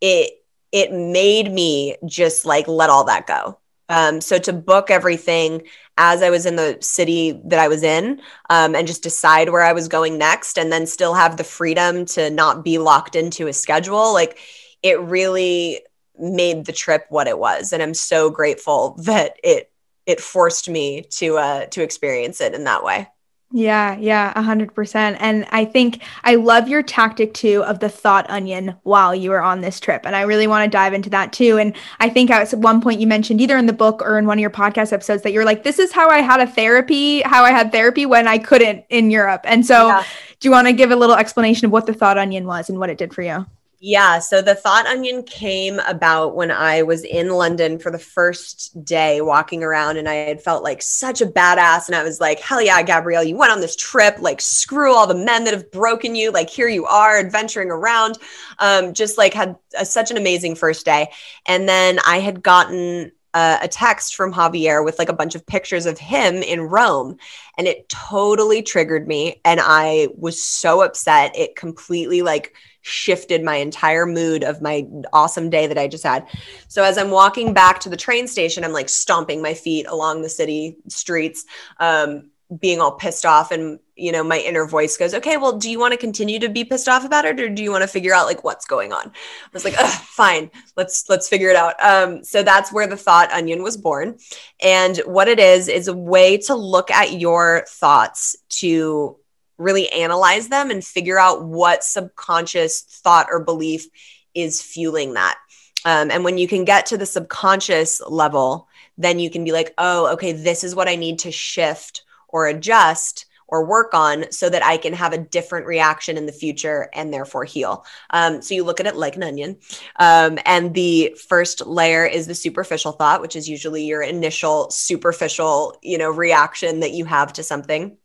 [0.03, 0.33] It
[0.71, 3.59] it made me just like let all that go.
[3.89, 5.63] Um, so to book everything
[5.97, 9.63] as I was in the city that I was in, um, and just decide where
[9.63, 13.47] I was going next, and then still have the freedom to not be locked into
[13.47, 14.39] a schedule, like
[14.83, 15.81] it really
[16.19, 19.71] made the trip what it was, and I'm so grateful that it
[20.05, 23.09] it forced me to uh to experience it in that way.
[23.57, 25.17] Yeah, yeah, a hundred percent.
[25.21, 29.40] And I think I love your tactic too of the thought onion while you were
[29.40, 30.05] on this trip.
[30.05, 31.59] And I really want to dive into that too.
[31.59, 34.38] And I think at one point you mentioned either in the book or in one
[34.38, 37.45] of your podcast episodes that you're like, this is how I had a therapy, how
[37.45, 39.43] I had therapy when I couldn't in Europe.
[39.45, 40.05] And so yeah.
[40.40, 42.81] do you want to give a little explanation of what the thought onion was and
[42.81, 43.47] what it did for you?
[43.87, 44.18] Yeah.
[44.18, 49.20] So the thought onion came about when I was in London for the first day
[49.20, 51.87] walking around and I had felt like such a badass.
[51.87, 54.16] And I was like, hell yeah, Gabrielle, you went on this trip.
[54.20, 56.31] Like, screw all the men that have broken you.
[56.31, 58.16] Like, here you are adventuring around.
[58.59, 61.11] Um, just like had a, such an amazing first day.
[61.44, 65.85] And then I had gotten a text from Javier with like a bunch of pictures
[65.85, 67.18] of him in Rome.
[67.59, 69.42] And it totally triggered me.
[69.44, 71.37] And I was so upset.
[71.37, 72.55] It completely like,
[72.87, 76.29] shifted my entire mood of my awesome day that I just had.
[76.68, 80.20] So as I'm walking back to the train station, I'm like stomping my feet along
[80.20, 81.47] the city streets,
[81.81, 83.51] um, being all pissed off.
[83.51, 86.51] And, you know, my inner voice goes, okay, well, do you want to continue to
[86.51, 87.40] be pissed off about it?
[87.40, 89.07] Or do you want to figure out like what's going on?
[89.07, 91.83] I was like, fine, let's, let's figure it out.
[91.83, 94.18] Um, so that's where the thought onion was born.
[94.61, 99.16] And what it is, is a way to look at your thoughts to
[99.59, 103.87] really analyze them and figure out what subconscious thought or belief
[104.35, 105.38] is fueling that.
[105.85, 109.75] Um, and when you can get to the subconscious level, then you can be like,
[109.79, 114.49] oh, okay, this is what I need to shift or adjust or work on so
[114.49, 117.85] that I can have a different reaction in the future and therefore heal.
[118.11, 119.59] Um, so you look at it like an onion.
[119.97, 125.79] Um, and the first layer is the superficial thought, which is usually your initial superficial,
[125.83, 127.97] you know, reaction that you have to something.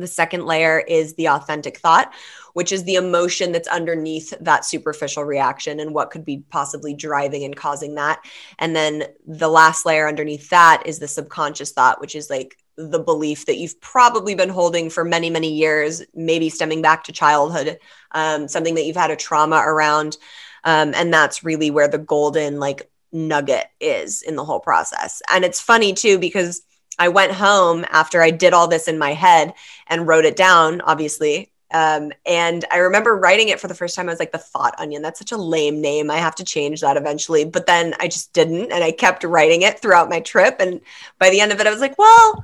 [0.00, 2.12] The second layer is the authentic thought,
[2.54, 7.44] which is the emotion that's underneath that superficial reaction and what could be possibly driving
[7.44, 8.20] and causing that.
[8.58, 13.00] And then the last layer underneath that is the subconscious thought, which is like the
[13.00, 17.78] belief that you've probably been holding for many, many years, maybe stemming back to childhood,
[18.12, 20.16] um, something that you've had a trauma around.
[20.64, 25.22] Um, and that's really where the golden like nugget is in the whole process.
[25.30, 26.62] And it's funny too, because
[26.98, 29.54] I went home after I did all this in my head
[29.86, 31.52] and wrote it down, obviously.
[31.70, 34.08] Um, and I remember writing it for the first time.
[34.08, 36.10] I was like, the thought onion, that's such a lame name.
[36.10, 37.44] I have to change that eventually.
[37.44, 38.72] But then I just didn't.
[38.72, 40.56] And I kept writing it throughout my trip.
[40.60, 40.80] And
[41.18, 42.42] by the end of it, I was like, well,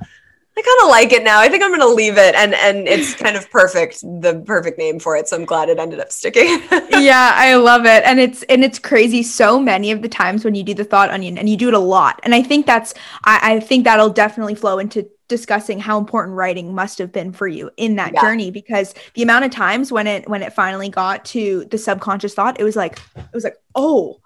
[0.57, 1.41] I kind of like it now.
[1.41, 4.77] I think I'm going to leave it, and and it's kind of perfect, the perfect
[4.77, 5.27] name for it.
[5.27, 6.45] So I'm glad it ended up sticking.
[6.91, 9.21] yeah, I love it, and it's and it's crazy.
[9.21, 11.73] So many of the times when you do the thought onion, and you do it
[11.73, 12.93] a lot, and I think that's
[13.25, 17.47] I, I think that'll definitely flow into discussing how important writing must have been for
[17.47, 18.21] you in that yeah.
[18.21, 22.33] journey because the amount of times when it when it finally got to the subconscious
[22.33, 24.21] thought, it was like it was like oh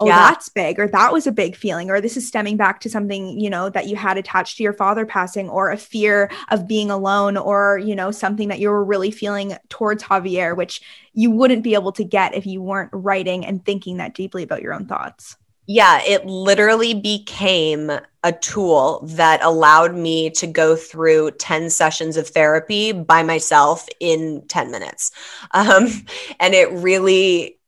[0.00, 0.16] oh yeah.
[0.16, 3.38] that's big or that was a big feeling or this is stemming back to something
[3.38, 6.90] you know that you had attached to your father passing or a fear of being
[6.90, 10.82] alone or you know something that you were really feeling towards Javier which
[11.12, 14.62] you wouldn't be able to get if you weren't writing and thinking that deeply about
[14.62, 15.36] your own thoughts
[15.72, 17.92] yeah, it literally became
[18.24, 24.42] a tool that allowed me to go through 10 sessions of therapy by myself in
[24.48, 25.12] 10 minutes.
[25.52, 25.88] Um,
[26.38, 27.59] and it really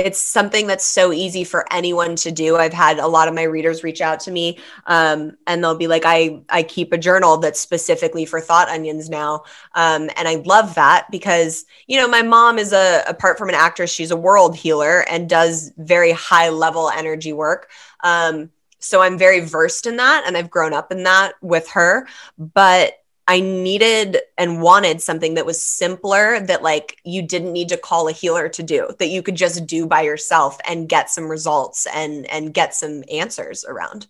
[0.00, 2.56] it's something that's so easy for anyone to do.
[2.56, 5.88] I've had a lot of my readers reach out to me um, and they'll be
[5.88, 9.44] like, I, I keep a journal that's specifically for thought onions now.
[9.74, 13.54] Um, and I love that because, you know, my mom is a, apart from an
[13.54, 17.70] actress, she's a world healer and does very high level energy work.
[18.02, 22.08] Um, so I'm very versed in that and I've grown up in that with her.
[22.38, 22.94] But
[23.30, 28.08] I needed and wanted something that was simpler that like you didn't need to call
[28.08, 31.86] a healer to do that you could just do by yourself and get some results
[31.94, 34.08] and and get some answers around.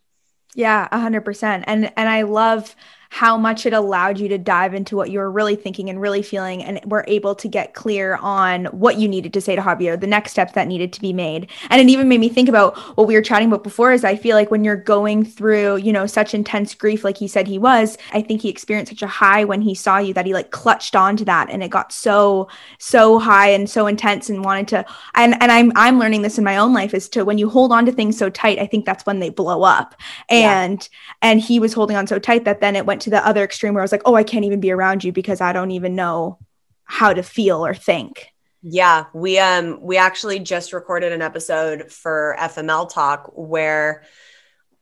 [0.54, 1.64] Yeah, 100%.
[1.66, 2.74] And and I love
[3.10, 6.22] how much it allowed you to dive into what you were really thinking and really
[6.22, 10.00] feeling and were able to get clear on what you needed to say to Javier,
[10.00, 11.50] the next steps that needed to be made.
[11.70, 14.14] And it even made me think about what we were chatting about before is I
[14.14, 17.58] feel like when you're going through, you know, such intense grief like he said he
[17.58, 20.52] was, I think he experienced such a high when he saw you that he like
[20.52, 24.84] clutched onto that and it got so so high and so intense and wanted to
[25.16, 27.72] and and I'm I'm learning this in my own life is to when you hold
[27.72, 29.96] on to things so tight, I think that's when they blow up.
[30.28, 31.28] And yeah.
[31.28, 33.74] and he was holding on so tight that then it went to the other extreme
[33.74, 35.94] where I was like, oh, I can't even be around you because I don't even
[35.94, 36.38] know
[36.84, 38.28] how to feel or think.
[38.62, 44.04] Yeah, we um we actually just recorded an episode for FML Talk where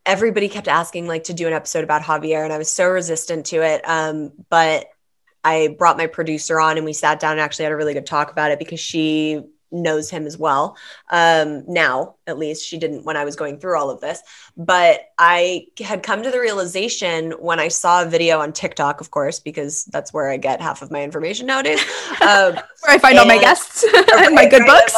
[0.05, 3.45] everybody kept asking like to do an episode about Javier and I was so resistant
[3.47, 3.81] to it.
[3.87, 4.87] Um, but
[5.43, 8.05] I brought my producer on and we sat down and actually had a really good
[8.05, 10.77] talk about it because she knows him as well.
[11.09, 14.21] Um, now, at least she didn't when I was going through all of this.
[14.57, 19.11] But I had come to the realization when I saw a video on TikTok, of
[19.11, 21.83] course, because that's where I get half of my information nowadays.
[22.21, 23.83] Um, where I find all my guests
[24.17, 24.93] and my good books.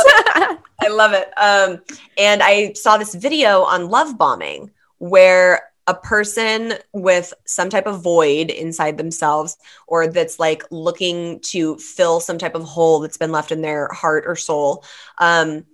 [0.81, 1.31] I love it.
[1.37, 1.81] Um,
[2.17, 8.01] and I saw this video on love bombing where a person with some type of
[8.01, 13.33] void inside themselves or that's like looking to fill some type of hole that's been
[13.33, 14.85] left in their heart or soul
[15.17, 15.65] um,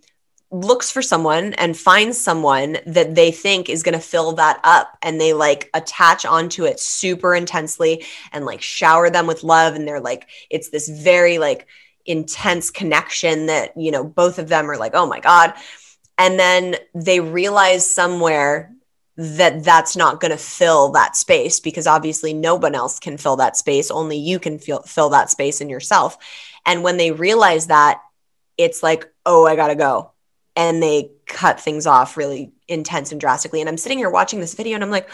[0.50, 4.98] looks for someone and finds someone that they think is going to fill that up
[5.04, 9.88] and they like attach onto it super intensely and like shower them with love and
[9.88, 11.68] they're like it's this very like
[12.08, 15.54] intense connection that you know both of them are like oh my god.
[16.20, 18.74] And then they realize somewhere
[19.18, 23.36] that that's not going to fill that space because obviously no one else can fill
[23.38, 23.90] that space.
[23.90, 26.18] Only you can feel, fill that space in yourself.
[26.66, 28.02] And when they realize that
[28.58, 30.12] it's like oh i gotta go.
[30.56, 33.62] And they cut things off really intense and drastically.
[33.62, 35.10] And i'm sitting here watching this video and i'm like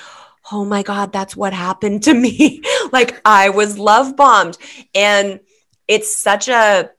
[0.51, 2.61] oh my god that's what happened to me.
[2.91, 4.57] Like i was love bombed.
[4.93, 5.39] And
[5.87, 6.91] it's such a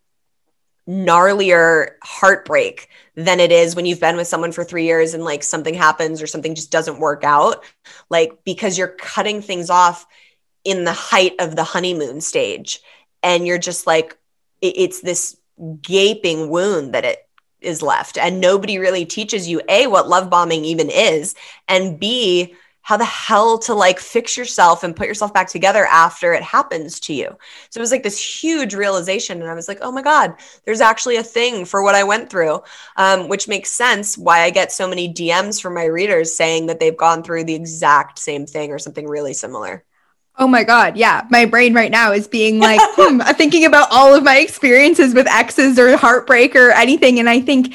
[0.89, 5.43] gnarlier heartbreak than it is when you've been with someone for three years and like
[5.43, 7.65] something happens or something just doesn't work out.
[8.11, 10.07] Like, because you're cutting things off
[10.65, 12.81] in the height of the honeymoon stage.
[13.23, 14.19] And you're just like,
[14.61, 15.37] it's this
[15.81, 17.29] gaping wound that it
[17.61, 18.19] is left.
[18.19, 21.35] And nobody really teaches you A, what love bombing even is,
[21.69, 26.35] and B, how the hell to like fix yourself and put yourself back together after
[26.35, 27.27] it happens to you.
[27.71, 29.41] So it was like this huge realization.
[29.41, 30.35] And I was like, oh my God,
[30.67, 32.63] there's actually a thing for what I went through,
[32.99, 36.79] um, which makes sense why I get so many DMs from my readers saying that
[36.79, 39.83] they've gone through the exact same thing or something really similar.
[40.37, 40.99] Oh my God.
[40.99, 41.27] Yeah.
[41.31, 45.27] My brain right now is being like, hmm, thinking about all of my experiences with
[45.27, 47.19] exes or heartbreak or anything.
[47.19, 47.75] And I think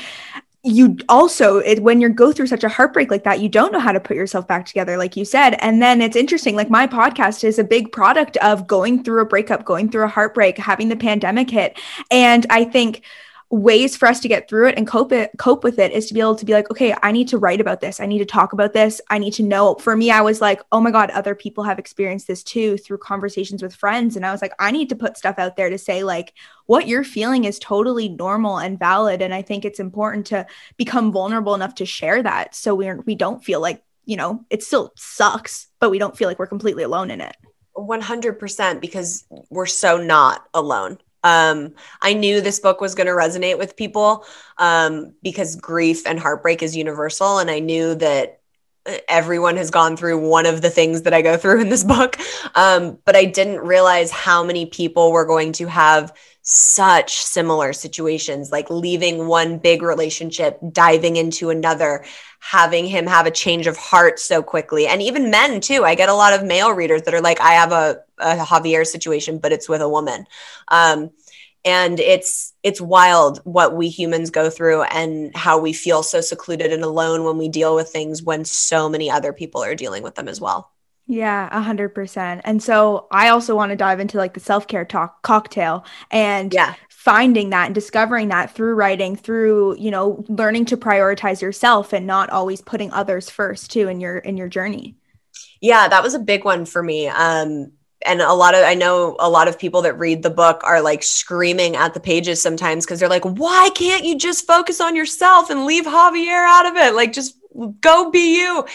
[0.64, 3.80] you also it, when you go through such a heartbreak like that you don't know
[3.80, 5.52] how to put yourself back together like you said.
[5.62, 9.26] And then it's interesting like my podcast is a big product of going through a
[9.26, 11.80] breakup going through a heartbreak having the pandemic hit.
[12.12, 13.04] And i think
[13.52, 16.14] ways for us to get through it and cope it cope with it is to
[16.14, 18.00] be able to be like okay i need to write about this.
[18.00, 19.02] I need to talk about this.
[19.10, 19.76] I need to know.
[19.76, 23.00] For me i was like oh my god other people have experienced this too through
[23.00, 24.16] conversations with friends.
[24.16, 26.34] And i was like i need to put stuff out there to say like
[26.68, 29.22] what you're feeling is totally normal and valid.
[29.22, 30.46] And i think it's important to
[30.78, 34.62] become vulnerable enough to share that so we're we don't feel like you know it
[34.62, 37.36] still sucks but we don't feel like we're completely alone in it.
[37.76, 43.58] 100% because we're so not alone um, I knew this book was going to resonate
[43.58, 44.26] with people
[44.58, 47.40] um, because grief and heartbreak is universal.
[47.40, 48.42] And I knew that
[48.86, 51.84] uh, everyone has gone through one of the things that I go through in this
[51.84, 52.18] book.
[52.56, 58.52] Um, but I didn't realize how many people were going to have such similar situations,
[58.52, 62.06] like leaving one big relationship, diving into another,
[62.40, 64.88] having him have a change of heart so quickly.
[64.88, 65.84] And even men, too.
[65.84, 68.86] I get a lot of male readers that are like, I have a, a Javier
[68.86, 70.26] situation, but it's with a woman.
[70.68, 71.12] Um,
[71.66, 76.72] and it's it's wild what we humans go through and how we feel so secluded
[76.72, 80.16] and alone when we deal with things when so many other people are dealing with
[80.16, 80.72] them as well
[81.10, 82.42] yeah, a hundred percent.
[82.44, 86.54] And so I also want to dive into like the self care talk cocktail and
[86.54, 86.76] yeah.
[86.88, 92.06] finding that and discovering that through writing, through you know learning to prioritize yourself and
[92.06, 94.98] not always putting others first too in your in your journey.
[95.60, 97.08] Yeah, that was a big one for me.
[97.08, 97.72] Um,
[98.06, 100.82] and a lot of I know a lot of people that read the book are
[100.82, 104.96] like screaming at the pages sometimes because they're like, why can't you just focus on
[104.96, 106.96] yourself and leave Javier out of it?
[106.96, 107.38] Like just
[107.82, 108.66] go be you.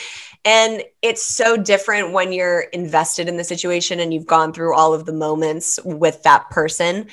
[0.44, 4.92] And it's so different when you're invested in the situation and you've gone through all
[4.92, 7.06] of the moments with that person.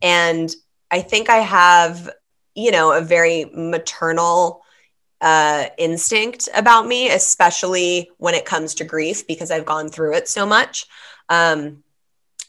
[0.00, 0.54] And
[0.90, 2.08] I think I have,
[2.54, 4.62] you know, a very maternal
[5.20, 10.28] uh, instinct about me, especially when it comes to grief, because I've gone through it
[10.28, 10.86] so much.
[11.28, 11.82] Um,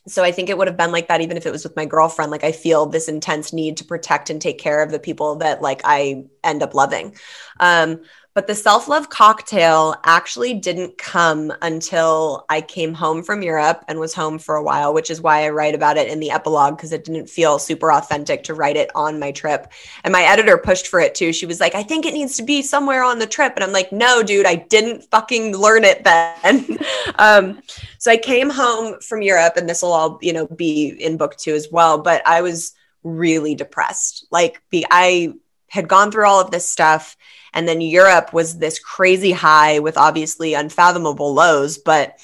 [0.07, 1.85] so I think it would have been like that even if it was with my
[1.85, 2.31] girlfriend.
[2.31, 5.61] Like I feel this intense need to protect and take care of the people that
[5.61, 7.15] like I end up loving.
[7.59, 8.01] Um,
[8.33, 13.99] but the self love cocktail actually didn't come until I came home from Europe and
[13.99, 16.77] was home for a while, which is why I write about it in the epilogue
[16.77, 19.71] because it didn't feel super authentic to write it on my trip.
[20.03, 21.33] And my editor pushed for it too.
[21.33, 23.53] She was like, I think it needs to be somewhere on the trip.
[23.55, 26.77] And I'm like, no, dude, I didn't fucking learn it then.
[27.19, 27.61] um,
[27.97, 31.35] so I came home from Europe, and this will all, you know, be in book
[31.35, 31.97] two as well.
[31.97, 32.73] But I was
[33.03, 34.27] really depressed.
[34.31, 35.33] Like, be I
[35.69, 37.15] had gone through all of this stuff
[37.53, 42.17] and then Europe was this crazy high with obviously unfathomable lows, but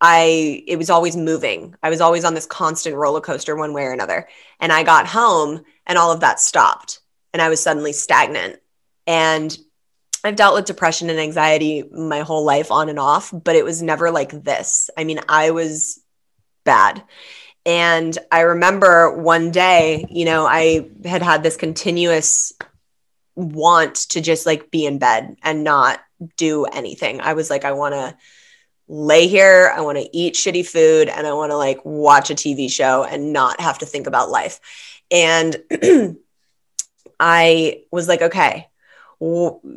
[0.00, 1.74] I it was always moving.
[1.82, 4.28] I was always on this constant roller coaster one way or another.
[4.60, 7.00] And I got home and all of that stopped.
[7.34, 8.60] and I was suddenly stagnant.
[9.06, 9.56] And
[10.22, 13.82] I've dealt with depression and anxiety my whole life on and off, but it was
[13.82, 14.88] never like this.
[14.96, 16.00] I mean, I was
[16.64, 17.02] bad.
[17.66, 22.52] And I remember one day, you know, I had had this continuous
[23.36, 26.00] want to just like be in bed and not
[26.36, 27.20] do anything.
[27.20, 28.16] I was like, I want to
[28.86, 32.34] lay here, I want to eat shitty food, and I want to like watch a
[32.34, 34.60] TV show and not have to think about life.
[35.10, 35.56] And
[37.20, 38.68] I was like, okay,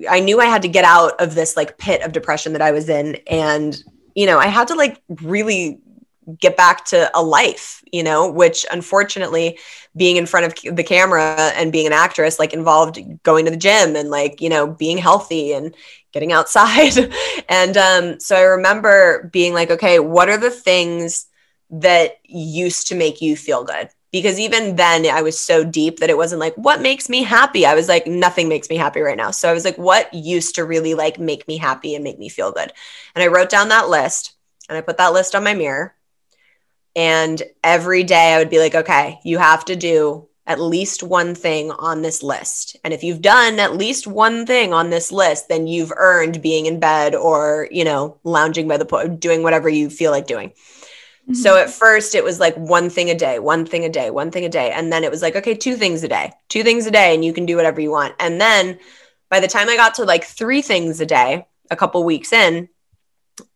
[0.10, 2.72] I knew I had to get out of this like pit of depression that I
[2.72, 3.16] was in.
[3.28, 3.82] And,
[4.16, 5.80] you know, I had to like really
[6.40, 9.58] get back to a life, you know, which unfortunately
[9.96, 13.58] being in front of the camera and being an actress like involved going to the
[13.58, 15.74] gym and like, you know, being healthy and
[16.12, 17.14] getting outside.
[17.50, 21.28] and um, so I remember being like, okay, what are the things
[21.70, 23.90] that used to make you feel good?
[24.12, 27.66] Because even then, I was so deep that it wasn't like, what makes me happy?
[27.66, 29.32] I was like, nothing makes me happy right now.
[29.32, 32.30] So I was like, what used to really like make me happy and make me
[32.30, 32.72] feel good?
[33.16, 34.34] And I wrote down that list
[34.70, 35.97] and I put that list on my mirror
[36.98, 41.36] and every day I would be like, okay, you have to do at least one
[41.36, 42.76] thing on this list.
[42.84, 46.66] And if you've done at least one thing on this list, then you've earned being
[46.66, 50.50] in bed or, you know, lounging by the pool, doing whatever you feel like doing.
[50.50, 51.36] Mm-hmm.
[51.36, 54.32] So at first it was like one thing a day, one thing a day, one
[54.32, 54.72] thing a day.
[54.72, 57.24] And then it was like, okay, two things a day, two things a day, and
[57.24, 58.16] you can do whatever you want.
[58.20, 58.80] And then
[59.30, 62.70] by the time I got to like three things a day, a couple weeks in,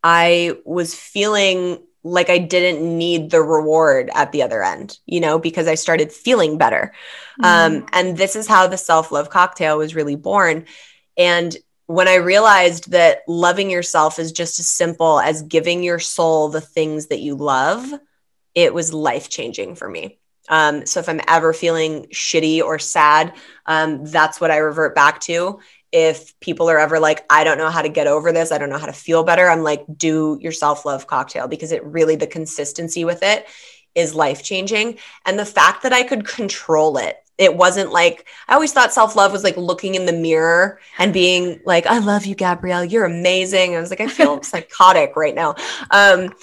[0.04, 5.38] I was feeling like I didn't need the reward at the other end, you know,
[5.38, 6.93] because I started feeling better.
[7.41, 7.78] Mm-hmm.
[7.82, 10.66] Um, and this is how the self love cocktail was really born.
[11.18, 16.49] And when I realized that loving yourself is just as simple as giving your soul
[16.49, 17.91] the things that you love,
[18.56, 20.18] it was life changing for me.
[20.49, 23.34] Um, so if I'm ever feeling shitty or sad,
[23.66, 25.60] um, that's what I revert back to
[25.92, 28.70] if people are ever like, I don't know how to get over this, I don't
[28.70, 32.16] know how to feel better, I'm like, do your self love cocktail because it really,
[32.16, 33.46] the consistency with it
[33.94, 34.98] is life changing.
[35.26, 39.16] And the fact that I could control it, it wasn't like, I always thought self
[39.16, 43.06] love was like looking in the mirror and being like, I love you, Gabrielle, you're
[43.06, 43.76] amazing.
[43.76, 45.56] I was like, I feel psychotic right now.
[45.89, 46.34] Um,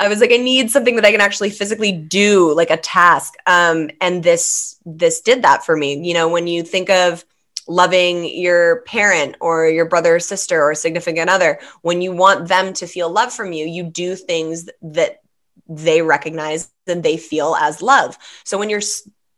[0.00, 3.34] I was like, I need something that I can actually physically do, like a task.
[3.46, 6.06] Um, and this this did that for me.
[6.06, 7.24] You know, when you think of
[7.68, 12.72] loving your parent or your brother or sister or significant other when you want them
[12.72, 15.20] to feel love from you you do things that
[15.68, 18.16] they recognize and they feel as love.
[18.44, 18.80] So when you're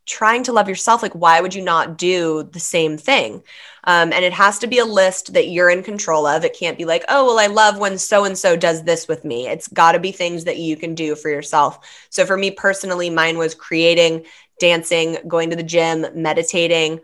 [0.07, 3.43] trying to love yourself like why would you not do the same thing?
[3.85, 6.45] Um, and it has to be a list that you're in control of.
[6.45, 9.25] It can't be like oh well i love when so and so does this with
[9.25, 9.49] me.
[9.49, 12.07] It's got to be things that you can do for yourself.
[12.11, 14.25] So for me personally mine was creating
[14.61, 17.01] dancing going to the gym meditating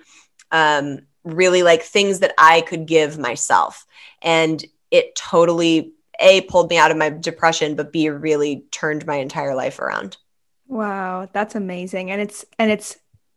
[0.52, 3.86] um, really like things that I could give myself.
[4.22, 9.16] And it totally, A, pulled me out of my depression, but B, really turned my
[9.16, 10.16] entire life around.
[10.68, 12.10] Wow, that's amazing.
[12.10, 12.96] And it's, and it's,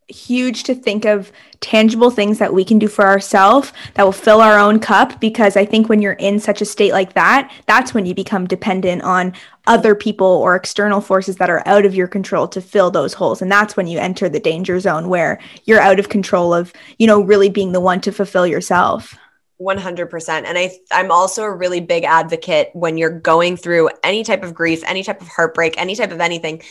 [0.10, 1.32] huge to think of
[1.62, 5.56] tangible things that we can do for ourselves that will fill our own cup because
[5.56, 9.04] I think when you're in such a state like that, that's when you become dependent
[9.04, 9.34] on
[9.68, 13.42] other people or external forces that are out of your control to fill those holes
[13.42, 17.06] and that's when you enter the danger zone where you're out of control of, you
[17.06, 19.18] know, really being the one to fulfill yourself.
[19.62, 24.42] 100% and i i'm also a really big advocate when you're going through any type
[24.42, 26.62] of grief any type of heartbreak any type of anything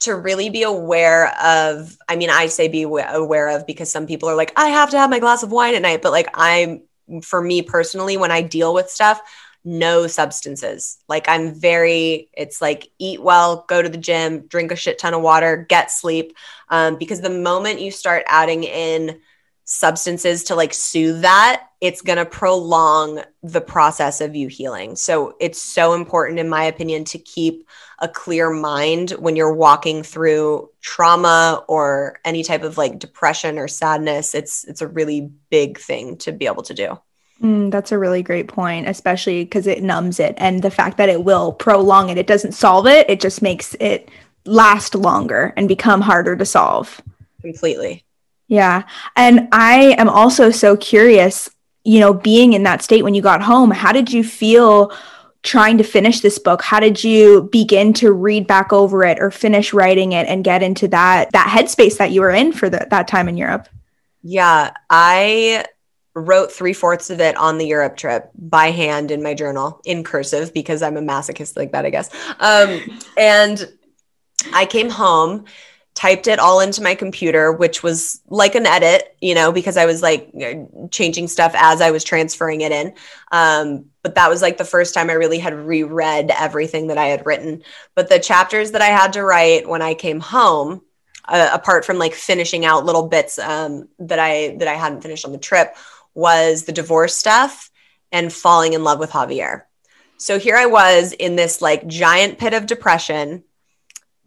[0.00, 4.28] to really be aware of i mean i say be aware of because some people
[4.28, 6.82] are like i have to have my glass of wine at night but like i'm
[7.22, 9.20] for me personally when i deal with stuff
[9.62, 14.76] no substances like i'm very it's like eat well go to the gym drink a
[14.76, 16.34] shit ton of water get sleep
[16.70, 19.20] um, because the moment you start adding in
[19.70, 24.96] substances to like soothe that, it's going to prolong the process of you healing.
[24.96, 27.68] So it's so important, in my opinion, to keep
[28.00, 33.68] a clear mind when you're walking through trauma or any type of like depression or
[33.68, 34.34] sadness.
[34.34, 36.98] It's it's a really big thing to be able to do.
[37.42, 40.34] Mm, that's a really great point, especially because it numbs it.
[40.36, 43.74] And the fact that it will prolong it, it doesn't solve it, it just makes
[43.80, 44.10] it
[44.44, 47.00] last longer and become harder to solve.
[47.40, 48.04] Completely.
[48.48, 48.82] Yeah.
[49.16, 51.48] And I am also so curious,
[51.84, 54.92] you know, being in that state when you got home, how did you feel
[55.42, 56.62] trying to finish this book?
[56.62, 60.62] How did you begin to read back over it or finish writing it and get
[60.62, 63.68] into that that headspace that you were in for the, that time in Europe?
[64.22, 65.64] Yeah, I
[66.14, 70.04] wrote three fourths of it on the Europe trip by hand in my journal in
[70.04, 72.10] cursive because I'm a masochist like that, I guess.
[72.40, 72.80] Um,
[73.16, 73.72] and
[74.52, 75.44] I came home
[76.00, 79.84] typed it all into my computer, which was like an edit, you know, because I
[79.84, 80.32] was like
[80.90, 82.94] changing stuff as I was transferring it in.
[83.32, 87.08] Um, but that was like the first time I really had reread everything that I
[87.08, 87.62] had written.
[87.94, 90.80] But the chapters that I had to write when I came home,
[91.28, 95.26] uh, apart from like finishing out little bits um, that I that I hadn't finished
[95.26, 95.76] on the trip,
[96.14, 97.70] was the divorce stuff
[98.10, 99.64] and falling in love with Javier.
[100.16, 103.44] So here I was in this like giant pit of depression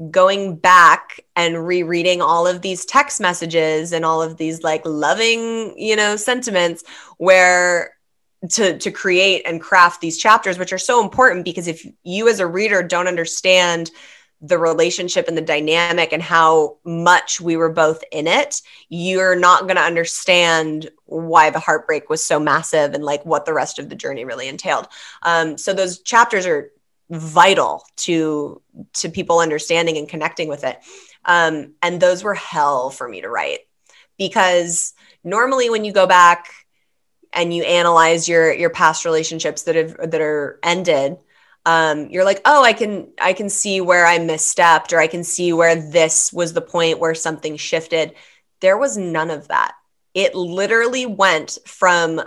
[0.09, 5.77] going back and rereading all of these text messages and all of these like loving,
[5.77, 6.83] you know, sentiments
[7.17, 7.95] where
[8.49, 12.41] to to create and craft these chapters which are so important because if you as
[12.41, 13.89] a reader don't understand
[14.43, 19.61] the relationship and the dynamic and how much we were both in it, you're not
[19.61, 23.87] going to understand why the heartbreak was so massive and like what the rest of
[23.87, 24.89] the journey really entailed.
[25.21, 26.71] Um, so those chapters are
[27.09, 28.61] vital to
[28.93, 30.79] to people understanding and connecting with it.
[31.25, 33.59] Um, and those were hell for me to write
[34.17, 34.93] because
[35.23, 36.49] normally when you go back
[37.31, 41.17] and you analyze your your past relationships that have that are ended
[41.65, 45.23] um, you're like oh i can i can see where i misstepped or i can
[45.23, 48.13] see where this was the point where something shifted.
[48.59, 49.73] There was none of that.
[50.13, 52.21] It literally went from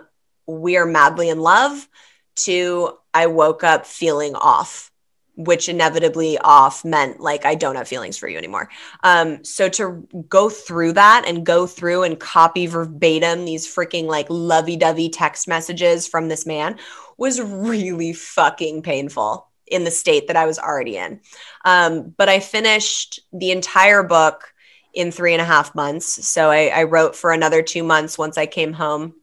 [0.46, 1.88] we are madly in love
[2.36, 4.90] to I woke up feeling off,
[5.36, 8.68] which inevitably off meant like I don't have feelings for you anymore.
[9.02, 14.26] Um, so to go through that and go through and copy verbatim these freaking like
[14.28, 16.78] lovey dovey text messages from this man
[17.16, 21.20] was really fucking painful in the state that I was already in.
[21.64, 24.52] Um, but I finished the entire book
[24.94, 26.26] in three and a half months.
[26.26, 29.14] So I, I wrote for another two months once I came home.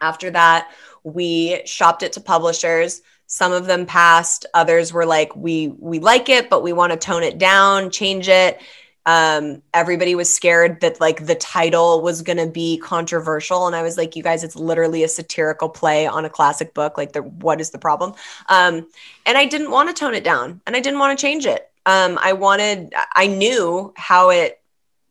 [0.00, 0.70] After that,
[1.06, 3.00] we shopped it to publishers.
[3.28, 6.98] Some of them passed others were like we we like it but we want to
[6.98, 8.60] tone it down change it.
[9.06, 13.82] Um, everybody was scared that like the title was going to be controversial and i
[13.82, 16.98] was like you guys it's literally a satirical play on a classic book.
[16.98, 18.14] Like the what is the problem?
[18.48, 18.88] Um,
[19.24, 21.70] and i didn't want to tone it down and i didn't want to change it.
[21.86, 24.60] Um, i wanted i knew how it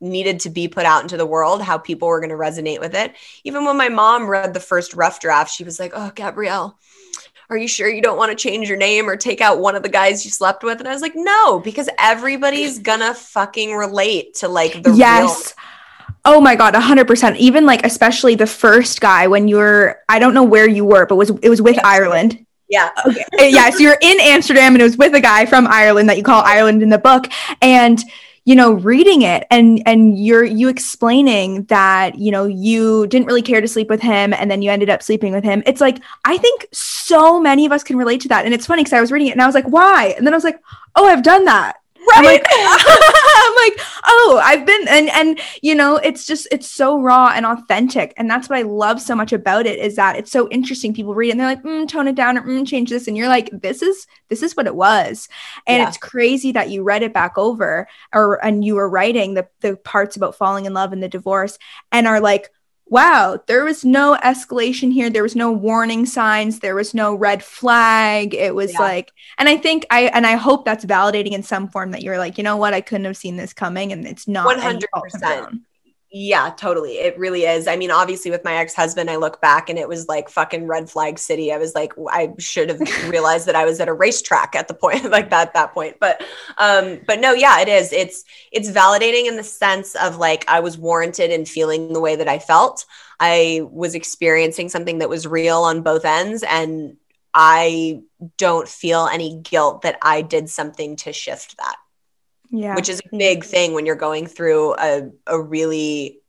[0.06, 2.96] needed to be put out into the world, how people were going to resonate with
[2.96, 3.14] it.
[3.44, 6.78] Even when my mom read the first rough draft, she was like, Oh, Gabrielle,
[7.50, 9.84] are you sure you don't want to change your name or take out one of
[9.84, 10.80] the guys you slept with?
[10.80, 15.54] And I was like, No, because everybody's gonna fucking relate to like the yes.
[15.58, 15.66] Real-
[16.28, 17.38] Oh my god, 100%.
[17.38, 21.06] Even like especially the first guy when you were I don't know where you were,
[21.06, 22.46] but was it was with Ireland.
[22.68, 22.90] Yeah.
[23.06, 23.52] Okay.
[23.52, 26.24] yeah, so you're in Amsterdam and it was with a guy from Ireland that you
[26.24, 27.28] call Ireland in the book
[27.62, 28.02] and
[28.46, 33.42] you know reading it and and you're you explaining that you know you didn't really
[33.42, 35.64] care to sleep with him and then you ended up sleeping with him.
[35.66, 38.46] It's like i think so many of us can relate to that.
[38.46, 40.14] And it's funny because i was reading it and i was like why?
[40.16, 40.62] And then i was like
[40.96, 41.78] oh i've done that
[42.08, 42.18] Right.
[42.18, 47.00] I'm like, I'm like, oh, I've been and and you know, it's just it's so
[47.02, 50.32] raw and authentic, and that's what I love so much about it is that it's
[50.32, 50.94] so interesting.
[50.94, 53.18] People read it and they're like, mm, tone it down or mm, change this, and
[53.18, 55.28] you're like, this is this is what it was,
[55.68, 55.88] and yeah.
[55.88, 59.76] it's crazy that you read it back over or and you were writing the the
[59.78, 61.58] parts about falling in love and the divorce,
[61.92, 62.52] and are like,
[62.88, 65.10] wow, there was no escalation here.
[65.10, 66.60] There was no warning signs.
[66.60, 68.34] There was no red flag.
[68.34, 68.80] It was yeah.
[68.80, 72.18] like, and I think I, and I hope that's validating in some form that you're
[72.18, 75.62] like, you know what, I couldn't have seen this coming and it's not 100%.
[76.18, 76.94] Yeah, totally.
[77.00, 77.68] It really is.
[77.68, 80.66] I mean, obviously, with my ex husband, I look back and it was like fucking
[80.66, 81.52] red flag city.
[81.52, 84.76] I was like, I should have realized that I was at a racetrack at the
[84.76, 85.98] point, like that, that point.
[86.00, 86.24] But,
[86.58, 87.92] um, but no, yeah, it is.
[87.92, 92.16] It's, it's validating in the sense of like I was warranted in feeling the way
[92.16, 92.86] that I felt.
[93.20, 96.44] I was experiencing something that was real on both ends.
[96.44, 96.96] And
[97.34, 98.04] I
[98.38, 101.76] don't feel any guilt that I did something to shift that
[102.58, 102.76] yeah.
[102.76, 106.20] which is a big thing when you're going through a, a really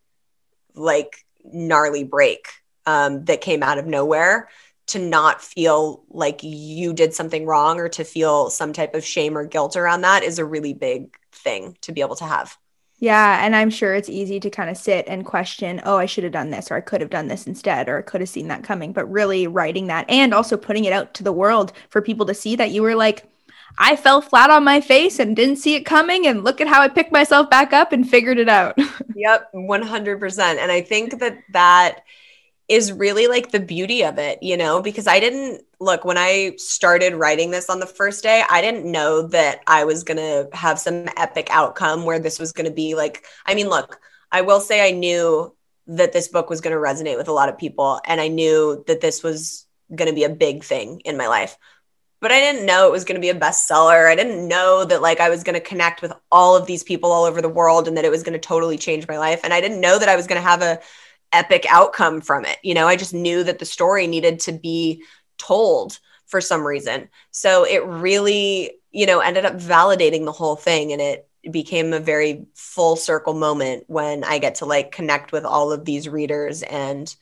[0.74, 2.48] like gnarly break
[2.86, 4.48] um, that came out of nowhere
[4.86, 9.36] to not feel like you did something wrong or to feel some type of shame
[9.36, 12.56] or guilt around that is a really big thing to be able to have.
[12.98, 16.24] Yeah and i'm sure it's easy to kind of sit and question oh i should
[16.24, 18.48] have done this or i could have done this instead or i could have seen
[18.48, 22.00] that coming but really writing that and also putting it out to the world for
[22.00, 23.28] people to see that you were like
[23.78, 26.26] I fell flat on my face and didn't see it coming.
[26.26, 28.78] And look at how I picked myself back up and figured it out.
[29.14, 30.40] yep, 100%.
[30.40, 32.04] And I think that that
[32.68, 36.54] is really like the beauty of it, you know, because I didn't look when I
[36.56, 40.48] started writing this on the first day, I didn't know that I was going to
[40.56, 44.00] have some epic outcome where this was going to be like, I mean, look,
[44.32, 45.54] I will say I knew
[45.86, 48.82] that this book was going to resonate with a lot of people and I knew
[48.88, 51.56] that this was going to be a big thing in my life
[52.26, 54.08] but I didn't know it was going to be a bestseller.
[54.08, 57.12] I didn't know that like I was going to connect with all of these people
[57.12, 59.42] all over the world and that it was going to totally change my life.
[59.44, 60.80] And I didn't know that I was going to have a
[61.32, 62.58] epic outcome from it.
[62.64, 65.04] You know, I just knew that the story needed to be
[65.38, 67.10] told for some reason.
[67.30, 72.00] So it really, you know, ended up validating the whole thing and it became a
[72.00, 76.64] very full circle moment when I get to like connect with all of these readers
[76.64, 77.14] and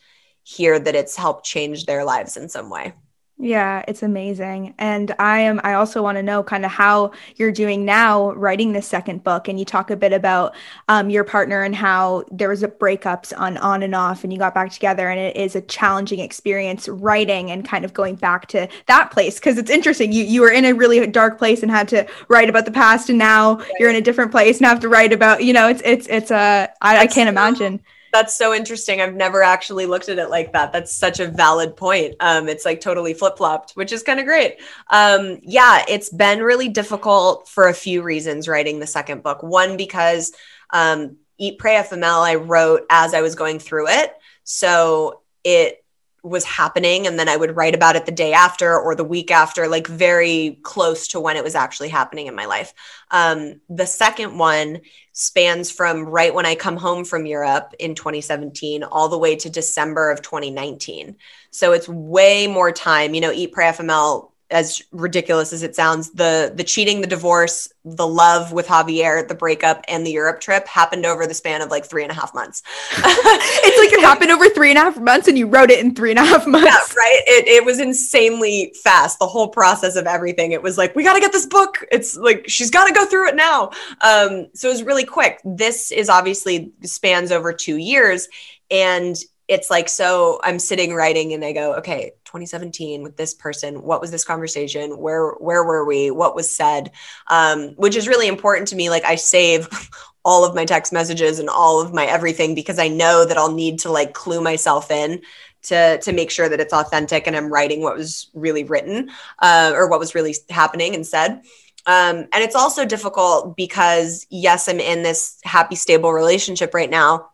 [0.45, 2.95] hear that it's helped change their lives in some way.
[3.37, 4.75] Yeah, it's amazing.
[4.79, 8.73] And I am I also want to know kind of how you're doing now writing
[8.73, 10.55] this second book and you talk a bit about
[10.89, 14.39] um, your partner and how there was a breakups on on and off and you
[14.39, 18.47] got back together and it is a challenging experience writing and kind of going back
[18.47, 21.73] to that place because it's interesting you you were in a really dark place and
[21.73, 24.79] had to write about the past and now you're in a different place and have
[24.79, 27.81] to write about you know it's it's it's a uh, I, I can't imagine
[28.15, 29.01] that's so interesting.
[29.01, 30.73] I've never actually looked at it like that.
[30.73, 32.15] That's such a valid point.
[32.21, 34.61] Um, it's like totally flip flopped, which is kind of great.
[34.89, 39.43] Um, yeah, it's been really difficult for a few reasons writing the second book.
[39.43, 40.33] One, because
[40.71, 44.13] um, Eat, Pray, FML, I wrote as I was going through it.
[44.45, 45.84] So it
[46.25, 49.31] was happening and then I would write about it the day after or the week
[49.31, 52.73] after, like very close to when it was actually happening in my life.
[53.11, 54.81] Um, the second one
[55.13, 59.51] spans from right when I come home from Europe in 2017 all the way to
[59.51, 61.17] December of 2019.
[61.51, 63.15] So it's way more time.
[63.15, 67.69] You know, Eat Pray FML as ridiculous as it sounds, the the cheating, the divorce,
[67.85, 71.71] the love with Javier, the breakup, and the Europe trip happened over the span of
[71.71, 72.63] like three and a half months.
[72.93, 75.93] it's like it happened over three and a half months, and you wrote it in
[75.93, 76.67] three and a half months.
[76.67, 77.21] Yeah, right.
[77.27, 79.19] It it was insanely fast.
[79.19, 80.53] The whole process of everything.
[80.53, 81.85] It was like we got to get this book.
[81.91, 83.71] It's like she's got to go through it now.
[84.03, 85.41] Um, so it was really quick.
[85.45, 88.29] This is obviously spans over two years,
[88.71, 89.17] and
[89.47, 94.01] it's like so i'm sitting writing and i go okay 2017 with this person what
[94.01, 94.99] was this conversation?
[94.99, 96.11] Where where were we?
[96.11, 96.91] What was said?
[97.29, 98.91] Um, which is really important to me.
[98.91, 99.69] Like i save
[100.25, 103.53] all of my text messages and all of my everything because i know that i'll
[103.53, 105.21] need to like clue myself in
[105.63, 109.73] to to make sure that it's authentic and i'm writing what was really written uh,
[109.75, 111.43] or what was really happening and said.
[111.87, 117.31] Um, and it's also difficult because yes i'm in this happy stable relationship right now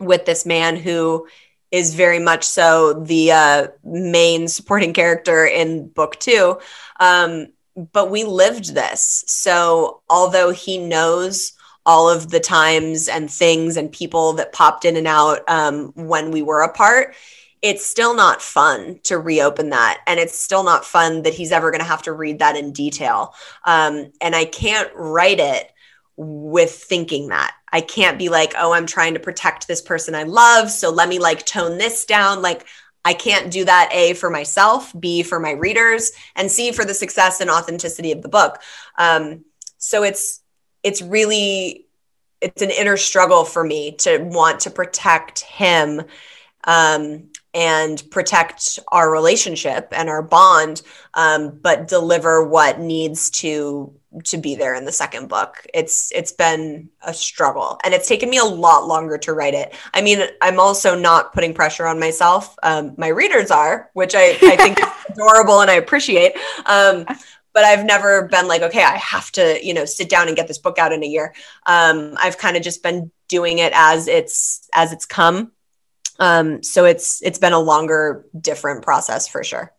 [0.00, 1.28] with this man who
[1.70, 6.58] is very much so the uh, main supporting character in book two.
[6.98, 7.48] Um,
[7.92, 9.24] but we lived this.
[9.28, 11.52] So although he knows
[11.86, 16.30] all of the times and things and people that popped in and out um, when
[16.30, 17.14] we were apart,
[17.62, 20.00] it's still not fun to reopen that.
[20.06, 22.72] And it's still not fun that he's ever going to have to read that in
[22.72, 23.34] detail.
[23.64, 25.70] Um, and I can't write it
[26.16, 27.54] with thinking that.
[27.72, 30.70] I can't be like, oh, I'm trying to protect this person I love.
[30.70, 32.42] So let me like tone this down.
[32.42, 32.66] Like,
[33.04, 36.94] I can't do that A for myself, B for my readers, and C for the
[36.94, 38.60] success and authenticity of the book.
[38.98, 39.44] Um,
[39.78, 40.42] so it's
[40.82, 41.86] it's really
[42.40, 46.02] it's an inner struggle for me to want to protect him
[46.64, 50.82] um, and protect our relationship and our bond,
[51.14, 53.92] um, but deliver what needs to
[54.24, 55.66] to be there in the second book.
[55.72, 59.74] It's it's been a struggle and it's taken me a lot longer to write it.
[59.94, 62.56] I mean, I'm also not putting pressure on myself.
[62.62, 66.32] Um, my readers are, which I, I think is adorable and I appreciate.
[66.66, 67.06] Um,
[67.52, 70.46] but I've never been like, okay, I have to, you know, sit down and get
[70.46, 71.34] this book out in a year.
[71.66, 75.52] Um, I've kind of just been doing it as it's as it's come.
[76.20, 79.72] Um, so it's it's been a longer, different process for sure.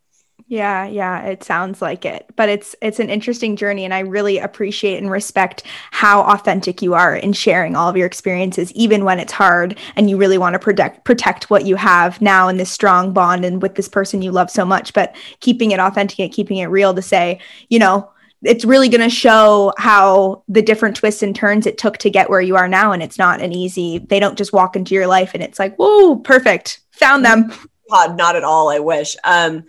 [0.52, 2.30] Yeah, yeah, it sounds like it.
[2.36, 6.94] But it's it's an interesting journey and I really appreciate and respect how authentic you
[6.94, 10.54] are in sharing all of your experiences even when it's hard and you really want
[10.54, 14.22] to protect protect what you have now in this strong bond and with this person
[14.22, 17.40] you love so much, but keeping it authentic and keeping it real to say,
[17.70, 18.12] you know,
[18.44, 22.30] it's really going to show how the different twists and turns it took to get
[22.30, 25.08] where you are now and it's not an easy they don't just walk into your
[25.08, 27.52] life and it's like whoa perfect found them.
[27.92, 29.16] God, not at all i wish.
[29.24, 29.66] Um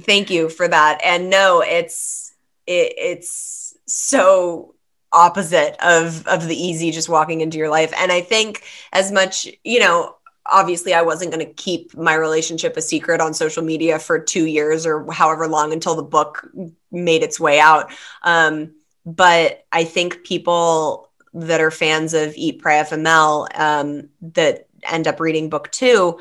[0.00, 1.00] thank you for that.
[1.04, 2.32] And no it's
[2.66, 4.74] it, it's so
[5.12, 7.92] opposite of of the easy just walking into your life.
[7.96, 10.16] And i think as much you know
[10.50, 14.46] obviously i wasn't going to keep my relationship a secret on social media for two
[14.46, 16.48] years or however long until the book
[16.90, 17.90] made its way out.
[18.22, 18.74] Um,
[19.04, 25.20] but i think people that are fans of eat pray fml um, that end up
[25.20, 26.18] reading book two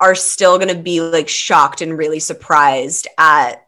[0.00, 3.66] are still going to be like shocked and really surprised at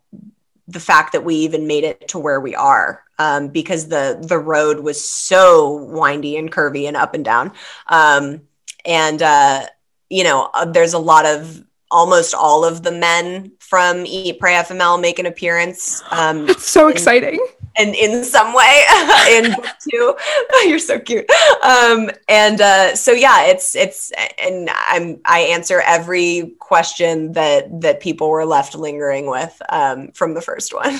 [0.67, 4.39] the fact that we even made it to where we are um, because the the
[4.39, 7.53] road was so windy and curvy and up and down.
[7.87, 8.43] Um,
[8.85, 9.67] and uh,
[10.11, 14.55] you know uh, there's a lot of almost all of the men from Eat Pray
[14.55, 16.03] FML make an appearance.
[16.11, 17.39] Um, That's so exciting.
[17.77, 18.83] and in some way
[19.31, 20.17] in book two.
[20.67, 21.31] You're so cute.
[21.63, 28.01] Um, and uh, so yeah it's it's and i'm i answer every question that that
[28.01, 30.99] people were left lingering with um, from the first one.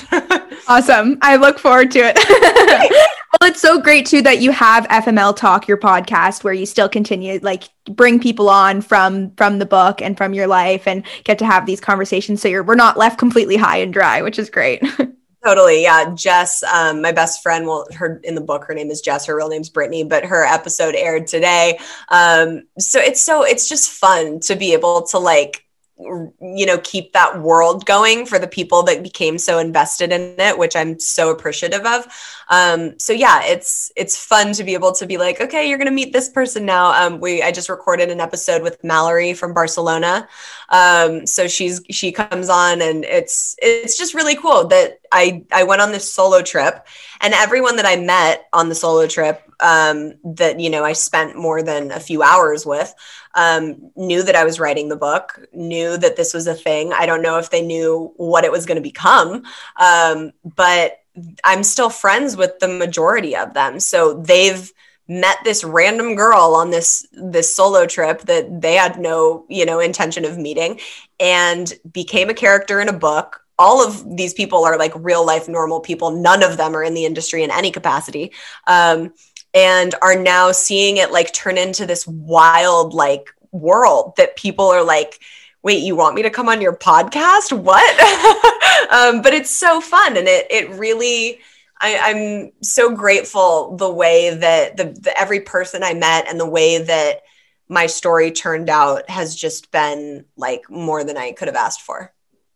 [0.67, 1.17] Awesome.
[1.21, 2.17] I look forward to it
[3.43, 7.39] it's so great too that you have fml talk your podcast where you still continue
[7.41, 11.45] like bring people on from from the book and from your life and get to
[11.45, 14.83] have these conversations so you're we're not left completely high and dry which is great
[15.45, 16.13] Totally, yeah.
[16.15, 19.25] Jess, um, my best friend, well, her in the book, her name is Jess.
[19.25, 21.77] Her real name's Brittany, but her episode aired today.
[22.07, 25.65] Um, so it's so it's just fun to be able to like
[25.97, 30.57] you know keep that world going for the people that became so invested in it
[30.57, 32.05] which i'm so appreciative of
[32.53, 35.91] um, so yeah it's it's fun to be able to be like okay you're gonna
[35.91, 40.27] meet this person now um, we i just recorded an episode with mallory from barcelona
[40.69, 45.63] um, so she's she comes on and it's it's just really cool that i i
[45.63, 46.85] went on this solo trip
[47.21, 51.37] and everyone that i met on the solo trip um, that you know I spent
[51.37, 52.93] more than a few hours with
[53.33, 56.91] um, knew that I was writing the book, knew that this was a thing.
[56.93, 59.43] I don't know if they knew what it was going to become,
[59.77, 61.02] um, but
[61.43, 63.79] I'm still friends with the majority of them.
[63.79, 64.71] So they've
[65.07, 69.79] met this random girl on this this solo trip that they had no you know
[69.79, 70.79] intention of meeting
[71.19, 73.41] and became a character in a book.
[73.59, 76.11] All of these people are like real life normal people.
[76.11, 78.31] None of them are in the industry in any capacity.
[78.65, 79.13] Um,
[79.53, 84.83] and are now seeing it like turn into this wild like world that people are
[84.83, 85.19] like
[85.63, 87.99] wait you want me to come on your podcast what
[88.91, 91.39] um, but it's so fun and it it really
[91.83, 96.49] I, am so grateful the way that the, the every person I met and the
[96.49, 97.23] way that
[97.67, 102.13] my story turned out has just been like more than I could have asked for.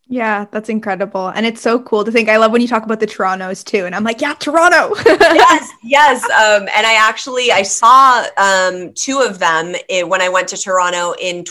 [0.09, 1.27] Yeah, that's incredible.
[1.27, 2.29] And it's so cool to think.
[2.29, 3.85] I love when you talk about the Torontos too.
[3.85, 4.93] And I'm like, yeah, Toronto.
[5.05, 6.23] yes, yes.
[6.23, 9.75] Um, and I actually I saw um, two of them
[10.07, 11.43] when I went to Toronto in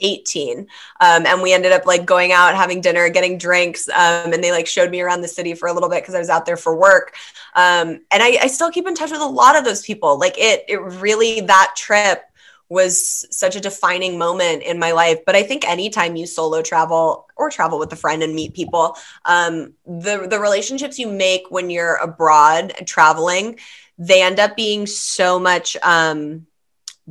[0.00, 0.66] 2018.
[1.00, 3.88] Um, and we ended up like going out, having dinner, getting drinks.
[3.88, 6.18] Um, and they like showed me around the city for a little bit because I
[6.18, 7.14] was out there for work.
[7.54, 10.18] Um, and I, I still keep in touch with a lot of those people.
[10.18, 12.24] Like it, it really that trip
[12.70, 15.18] was such a defining moment in my life.
[15.26, 18.96] But I think anytime you solo travel or travel with a friend and meet people,
[19.24, 23.58] um, the the relationships you make when you're abroad traveling,
[23.98, 25.76] they end up being so much.
[25.82, 26.46] Um,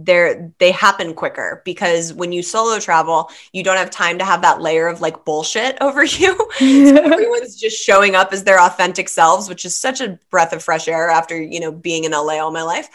[0.06, 4.41] they're they happen quicker because when you solo travel you don't have time to have
[4.41, 6.36] that layer of like bullshit over you.
[6.58, 10.64] So everyone's just showing up as their authentic selves which is such a breath of
[10.64, 12.89] fresh air after you know being in la all my life.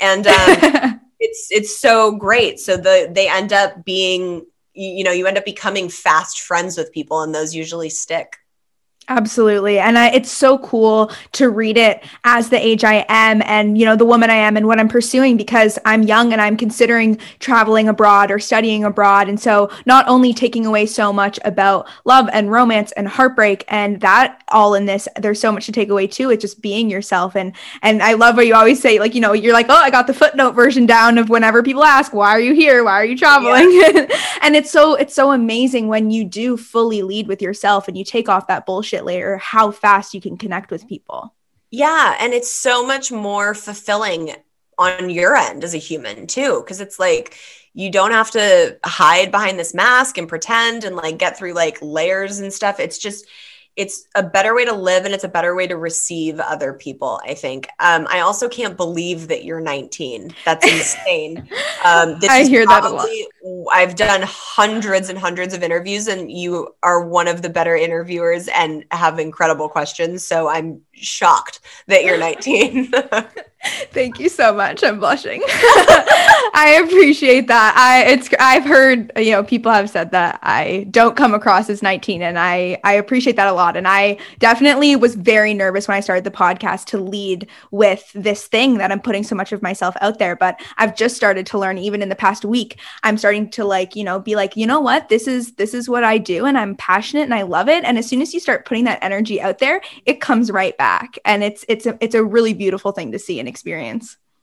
[0.00, 2.60] And um, it's it's so great.
[2.60, 6.92] So the they end up being you know you end up becoming fast friends with
[6.92, 8.38] people and those usually stick
[9.10, 9.78] Absolutely.
[9.78, 13.86] And I, it's so cool to read it as the age I am and, you
[13.86, 17.18] know, the woman I am and what I'm pursuing because I'm young and I'm considering
[17.38, 19.30] traveling abroad or studying abroad.
[19.30, 23.98] And so not only taking away so much about love and romance and heartbreak and
[24.02, 26.30] that all in this, there's so much to take away too.
[26.30, 27.34] It's just being yourself.
[27.34, 29.88] And, and I love what you always say, like, you know, you're like, oh, I
[29.88, 32.84] got the footnote version down of whenever people ask, why are you here?
[32.84, 33.72] Why are you traveling?
[33.72, 34.06] Yeah.
[34.42, 38.04] and it's so, it's so amazing when you do fully lead with yourself and you
[38.04, 41.34] take off that bullshit layer how fast you can connect with people.
[41.70, 42.16] Yeah.
[42.18, 44.34] And it's so much more fulfilling
[44.78, 46.64] on your end as a human too.
[46.66, 47.36] Cause it's like,
[47.74, 51.78] you don't have to hide behind this mask and pretend and like get through like
[51.82, 52.80] layers and stuff.
[52.80, 53.26] It's just,
[53.78, 57.20] it's a better way to live and it's a better way to receive other people
[57.24, 57.68] i think.
[57.78, 61.48] Um, i also can't believe that you're 19 that's insane.
[61.84, 63.68] Um, i hear probably, that a lot.
[63.72, 68.48] i've done hundreds and hundreds of interviews and you are one of the better interviewers
[68.48, 70.24] and have incredible questions.
[70.24, 72.92] So i'm shocked that you're 19
[73.92, 74.82] Thank you so much.
[74.84, 75.42] I'm blushing.
[75.46, 77.74] I appreciate that.
[77.76, 81.82] I it's I've heard you know people have said that I don't come across as
[81.82, 85.96] 19 and I I appreciate that a lot and I definitely was very nervous when
[85.96, 89.62] I started the podcast to lead with this thing that I'm putting so much of
[89.62, 93.18] myself out there but I've just started to learn even in the past week I'm
[93.18, 96.04] starting to like you know be like you know what this is this is what
[96.04, 98.64] I do and I'm passionate and I love it and as soon as you start
[98.64, 102.24] putting that energy out there it comes right back and it's it's a, it's a
[102.24, 103.57] really beautiful thing to see and experience.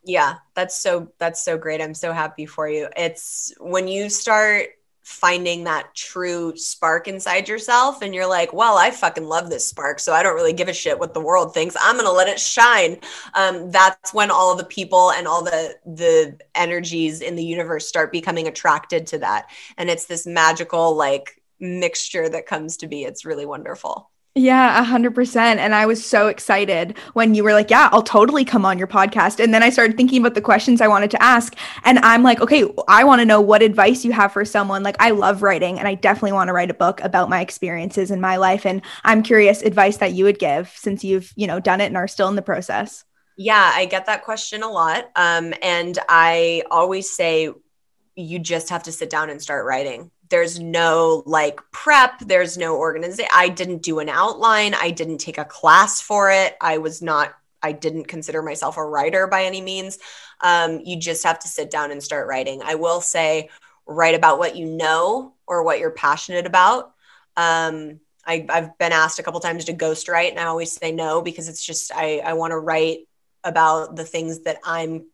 [0.03, 1.81] Yeah, that's so that's so great.
[1.81, 2.89] I'm so happy for you.
[2.95, 4.67] It's when you start
[5.05, 9.99] finding that true spark inside yourself and you're like well i fucking love this spark
[9.99, 11.75] so i don't really give a shit what the world thinks.
[11.79, 12.97] I'm gonna let it shine.
[13.35, 18.11] Um, that's when all the people and all the the energies in the universe start
[18.11, 19.51] becoming attracted to that.
[19.77, 23.03] And it's this magical like mixture that comes to be.
[23.03, 25.61] It's really wonderful yeah, a hundred percent.
[25.61, 28.87] And I was so excited when you were like, yeah, I'll totally come on your
[28.87, 29.41] podcast.
[29.41, 31.55] And then I started thinking about the questions I wanted to ask.
[31.85, 34.83] And I'm like, okay, I want to know what advice you have for someone.
[34.83, 38.11] Like, I love writing and I definitely want to write a book about my experiences
[38.11, 38.65] in my life.
[38.65, 41.95] And I'm curious advice that you would give since you've, you know, done it and
[41.95, 43.05] are still in the process.
[43.37, 45.11] Yeah, I get that question a lot.
[45.15, 47.51] Um, and I always say
[48.17, 52.77] you just have to sit down and start writing there's no like prep there's no
[52.77, 57.01] organization i didn't do an outline i didn't take a class for it i was
[57.01, 59.97] not i didn't consider myself a writer by any means.
[60.41, 62.61] Um, you just have to sit down and start writing.
[62.63, 63.49] I will say
[63.87, 66.93] write about what you know or what you're passionate about.
[67.37, 70.91] Um, I, have been asked a couple times to ghost write and i always say
[70.91, 73.07] no because it's just i, I want to write
[73.43, 75.05] about the things that i'm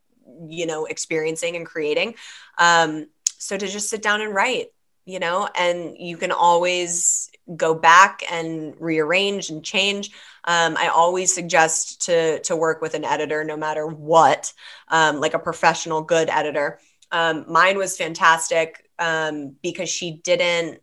[0.47, 2.15] you know experiencing and creating.
[2.57, 3.07] Um,
[3.37, 4.67] so to just sit down and write
[5.05, 10.11] you know, and you can always go back and rearrange and change.
[10.43, 14.53] Um, I always suggest to to work with an editor, no matter what,
[14.87, 16.79] um, like a professional, good editor.
[17.11, 20.81] Um, mine was fantastic um, because she didn't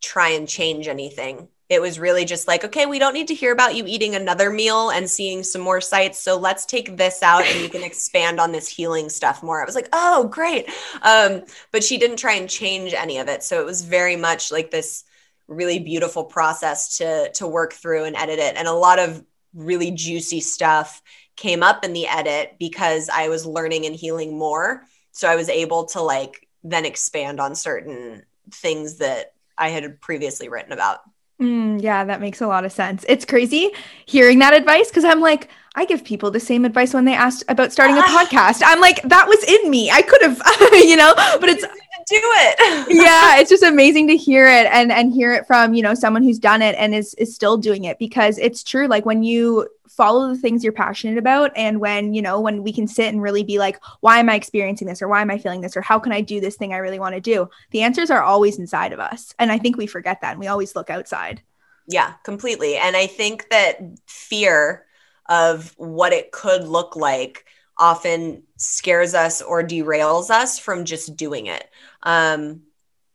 [0.00, 3.52] try and change anything it was really just like, okay, we don't need to hear
[3.52, 6.18] about you eating another meal and seeing some more sites.
[6.18, 9.60] So let's take this out and you can expand on this healing stuff more.
[9.60, 10.70] I was like, oh, great.
[11.02, 13.42] Um, but she didn't try and change any of it.
[13.42, 15.04] So it was very much like this
[15.48, 18.56] really beautiful process to to work through and edit it.
[18.56, 21.02] And a lot of really juicy stuff
[21.36, 24.84] came up in the edit because I was learning and healing more.
[25.12, 30.48] So I was able to like then expand on certain things that I had previously
[30.48, 31.00] written about.
[31.42, 33.04] Mm, yeah, that makes a lot of sense.
[33.08, 33.72] It's crazy
[34.06, 37.44] hearing that advice because I'm like, I give people the same advice when they asked
[37.48, 38.62] about starting a podcast.
[38.64, 39.90] I'm like, that was in me.
[39.90, 40.40] I could have,
[40.74, 41.64] you know, but it's
[42.06, 42.86] do it.
[42.90, 46.22] yeah, it's just amazing to hear it and and hear it from, you know, someone
[46.22, 49.68] who's done it and is is still doing it because it's true like when you
[49.96, 53.20] follow the things you're passionate about and when, you know, when we can sit and
[53.20, 55.82] really be like, why am I experiencing this or why am I feeling this or
[55.82, 57.48] how can I do this thing I really want to do?
[57.70, 59.34] The answers are always inside of us.
[59.38, 61.42] And I think we forget that and we always look outside.
[61.86, 62.76] Yeah, completely.
[62.76, 64.86] And I think that fear
[65.28, 67.44] of what it could look like
[67.78, 71.68] often scares us or derails us from just doing it.
[72.02, 72.62] Um,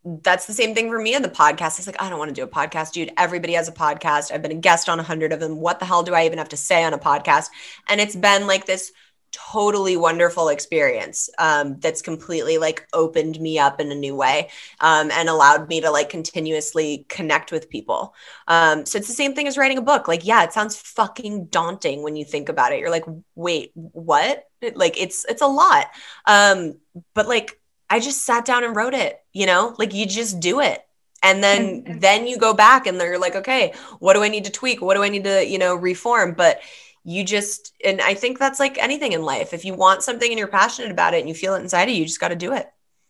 [0.07, 1.79] that's the same thing for me on the podcast.
[1.79, 3.11] It's like, I don't want to do a podcast, dude.
[3.17, 4.31] Everybody has a podcast.
[4.31, 5.57] I've been a guest on a hundred of them.
[5.57, 7.47] What the hell do I even have to say on a podcast?
[7.89, 8.93] And it's been like this
[9.33, 14.49] totally wonderful experience um, that's completely like opened me up in a new way
[14.79, 18.15] um, and allowed me to like continuously connect with people.
[18.47, 20.07] Um, so it's the same thing as writing a book.
[20.07, 22.79] Like, yeah, it sounds fucking daunting when you think about it.
[22.79, 23.05] You're like,
[23.35, 24.45] wait, what?
[24.73, 25.87] Like, it's it's a lot.
[26.25, 26.77] Um,
[27.13, 27.59] but like,
[27.89, 29.21] I just sat down and wrote it.
[29.33, 30.83] You know, like you just do it
[31.23, 34.51] and then then you go back and they're like okay what do i need to
[34.51, 36.59] tweak what do i need to you know reform but
[37.03, 40.37] you just and i think that's like anything in life if you want something and
[40.37, 42.35] you're passionate about it and you feel it inside of you you just got to
[42.35, 42.69] do it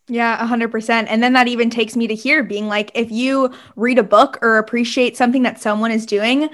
[0.09, 1.05] yeah, 100%.
[1.09, 4.39] And then that even takes me to here being like, if you read a book
[4.41, 6.49] or appreciate something that someone is doing,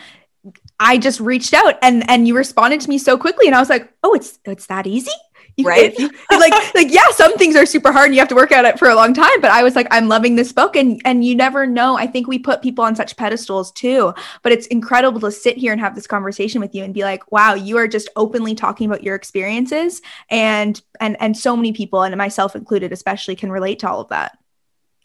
[0.79, 3.69] I just reached out and and you responded to me so quickly and I was
[3.69, 5.11] like, "Oh, it's it's that easy?"
[5.55, 5.97] You, right?
[6.31, 8.79] Like, like, yeah, some things are super hard and you have to work at it
[8.79, 9.39] for a long time.
[9.39, 10.75] But I was like, I'm loving this book.
[10.75, 11.95] And and you never know.
[11.95, 14.13] I think we put people on such pedestals too.
[14.41, 17.31] But it's incredible to sit here and have this conversation with you and be like,
[17.31, 20.01] wow, you are just openly talking about your experiences.
[20.29, 24.09] And and and so many people, and myself included, especially, can relate to all of
[24.09, 24.37] that.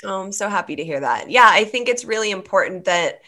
[0.05, 1.30] Oh, I'm so happy to hear that.
[1.30, 3.20] Yeah, I think it's really important that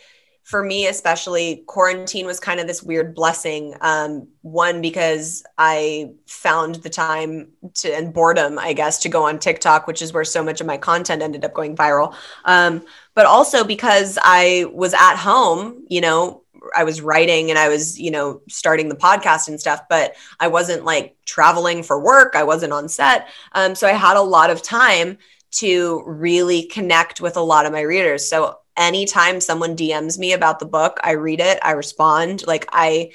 [0.50, 3.74] for me especially quarantine was kind of this weird blessing.
[3.80, 9.38] Um, one because i found the time to and boredom i guess to go on
[9.38, 12.14] tiktok which is where so much of my content ended up going viral.
[12.44, 12.84] Um,
[13.14, 16.42] but also because i was at home you know
[16.74, 20.48] i was writing and i was you know starting the podcast and stuff but i
[20.48, 22.34] wasn't like traveling for work.
[22.34, 23.28] I wasn't on set.
[23.52, 25.16] Um, so i had a lot of time
[25.52, 28.28] to really connect with a lot of my readers.
[28.28, 32.46] So anytime someone DMs me about the book, I read it, I respond.
[32.46, 33.12] Like I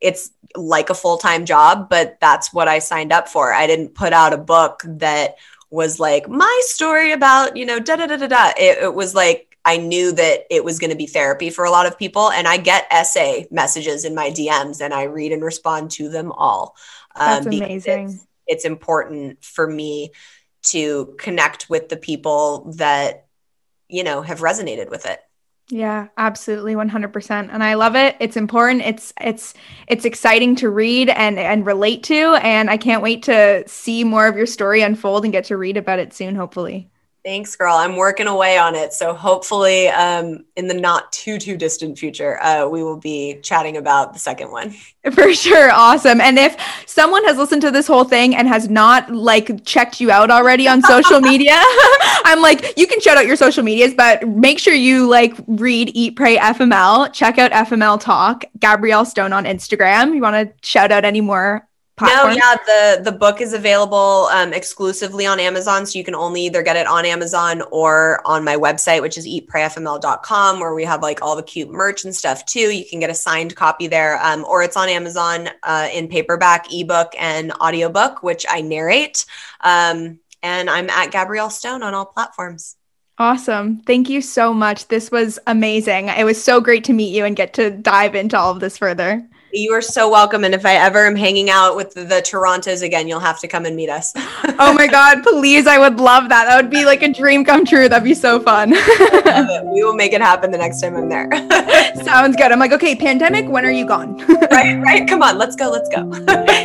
[0.00, 3.52] it's like a full-time job, but that's what I signed up for.
[3.52, 5.36] I didn't put out a book that
[5.70, 8.52] was like my story about, you know, da da da da da.
[8.58, 11.70] It, it was like I knew that it was going to be therapy for a
[11.70, 12.30] lot of people.
[12.30, 16.30] And I get essay messages in my DMs and I read and respond to them
[16.30, 16.76] all.
[17.16, 18.06] Um, That's amazing.
[18.06, 20.12] It's, it's important for me
[20.66, 23.25] to connect with the people that
[23.88, 25.20] you know, have resonated with it.
[25.68, 27.48] Yeah, absolutely 100%.
[27.52, 28.16] And I love it.
[28.20, 28.82] It's important.
[28.82, 29.52] It's it's
[29.88, 34.28] it's exciting to read and and relate to and I can't wait to see more
[34.28, 36.88] of your story unfold and get to read about it soon hopefully.
[37.26, 37.74] Thanks, girl.
[37.74, 38.92] I'm working away on it.
[38.92, 43.78] So hopefully, um, in the not too too distant future, uh, we will be chatting
[43.78, 44.70] about the second one.
[45.12, 46.20] For sure, awesome.
[46.20, 46.56] And if
[46.86, 50.68] someone has listened to this whole thing and has not like checked you out already
[50.68, 51.54] on social media,
[52.24, 55.90] I'm like, you can shout out your social medias, but make sure you like read
[55.94, 57.12] Eat Pray FML.
[57.12, 58.44] Check out FML Talk.
[58.60, 60.14] Gabrielle Stone on Instagram.
[60.14, 61.66] You want to shout out any more
[61.96, 62.34] Platform?
[62.34, 66.42] No, yeah, the the book is available um, exclusively on Amazon, so you can only
[66.42, 71.00] either get it on Amazon or on my website, which is eatprayfml.com, where we have
[71.00, 72.70] like all the cute merch and stuff too.
[72.70, 76.70] You can get a signed copy there, um, or it's on Amazon uh, in paperback,
[76.70, 79.24] ebook, and audiobook, which I narrate.
[79.62, 82.76] Um, and I'm at Gabrielle Stone on all platforms.
[83.18, 83.80] Awesome.
[83.80, 84.88] Thank you so much.
[84.88, 86.08] This was amazing.
[86.08, 88.76] It was so great to meet you and get to dive into all of this
[88.76, 89.26] further.
[89.56, 90.44] You are so welcome.
[90.44, 93.48] And if I ever am hanging out with the, the Torontos again, you'll have to
[93.48, 94.12] come and meet us.
[94.16, 95.66] oh my God, please.
[95.66, 96.44] I would love that.
[96.44, 97.88] That would be like a dream come true.
[97.88, 98.72] That'd be so fun.
[98.72, 101.30] we will make it happen the next time I'm there.
[102.04, 102.52] Sounds good.
[102.52, 104.18] I'm like, okay, pandemic, when are you gone?
[104.50, 105.08] right, right.
[105.08, 106.06] Come on, let's go, let's go.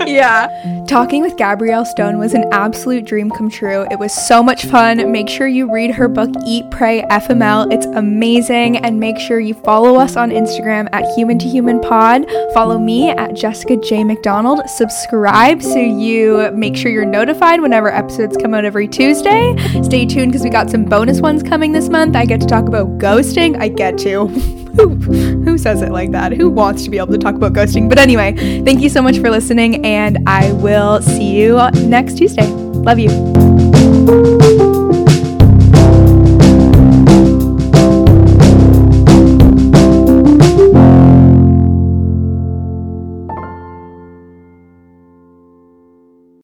[0.05, 0.49] yeah.
[0.89, 3.87] Talking with Gabrielle Stone was an absolute dream come true.
[3.89, 5.09] It was so much fun.
[5.13, 7.71] Make sure you read her book, Eat, Pray, FML.
[7.71, 8.77] It's amazing.
[8.77, 12.29] And make sure you follow us on Instagram at Human to Human Pod.
[12.53, 14.03] Follow me at Jessica J.
[14.03, 14.61] McDonald.
[14.69, 19.55] Subscribe so you make sure you're notified whenever episodes come out every Tuesday.
[19.84, 22.15] Stay tuned because we got some bonus ones coming this month.
[22.15, 23.61] I get to talk about ghosting.
[23.61, 24.27] I get to.
[24.75, 26.34] who, who says it like that?
[26.34, 27.89] Who wants to be able to talk about ghosting?
[27.89, 32.47] But anyway, thank you so much for listening, and I will see you next Tuesday.
[32.47, 34.40] Love you.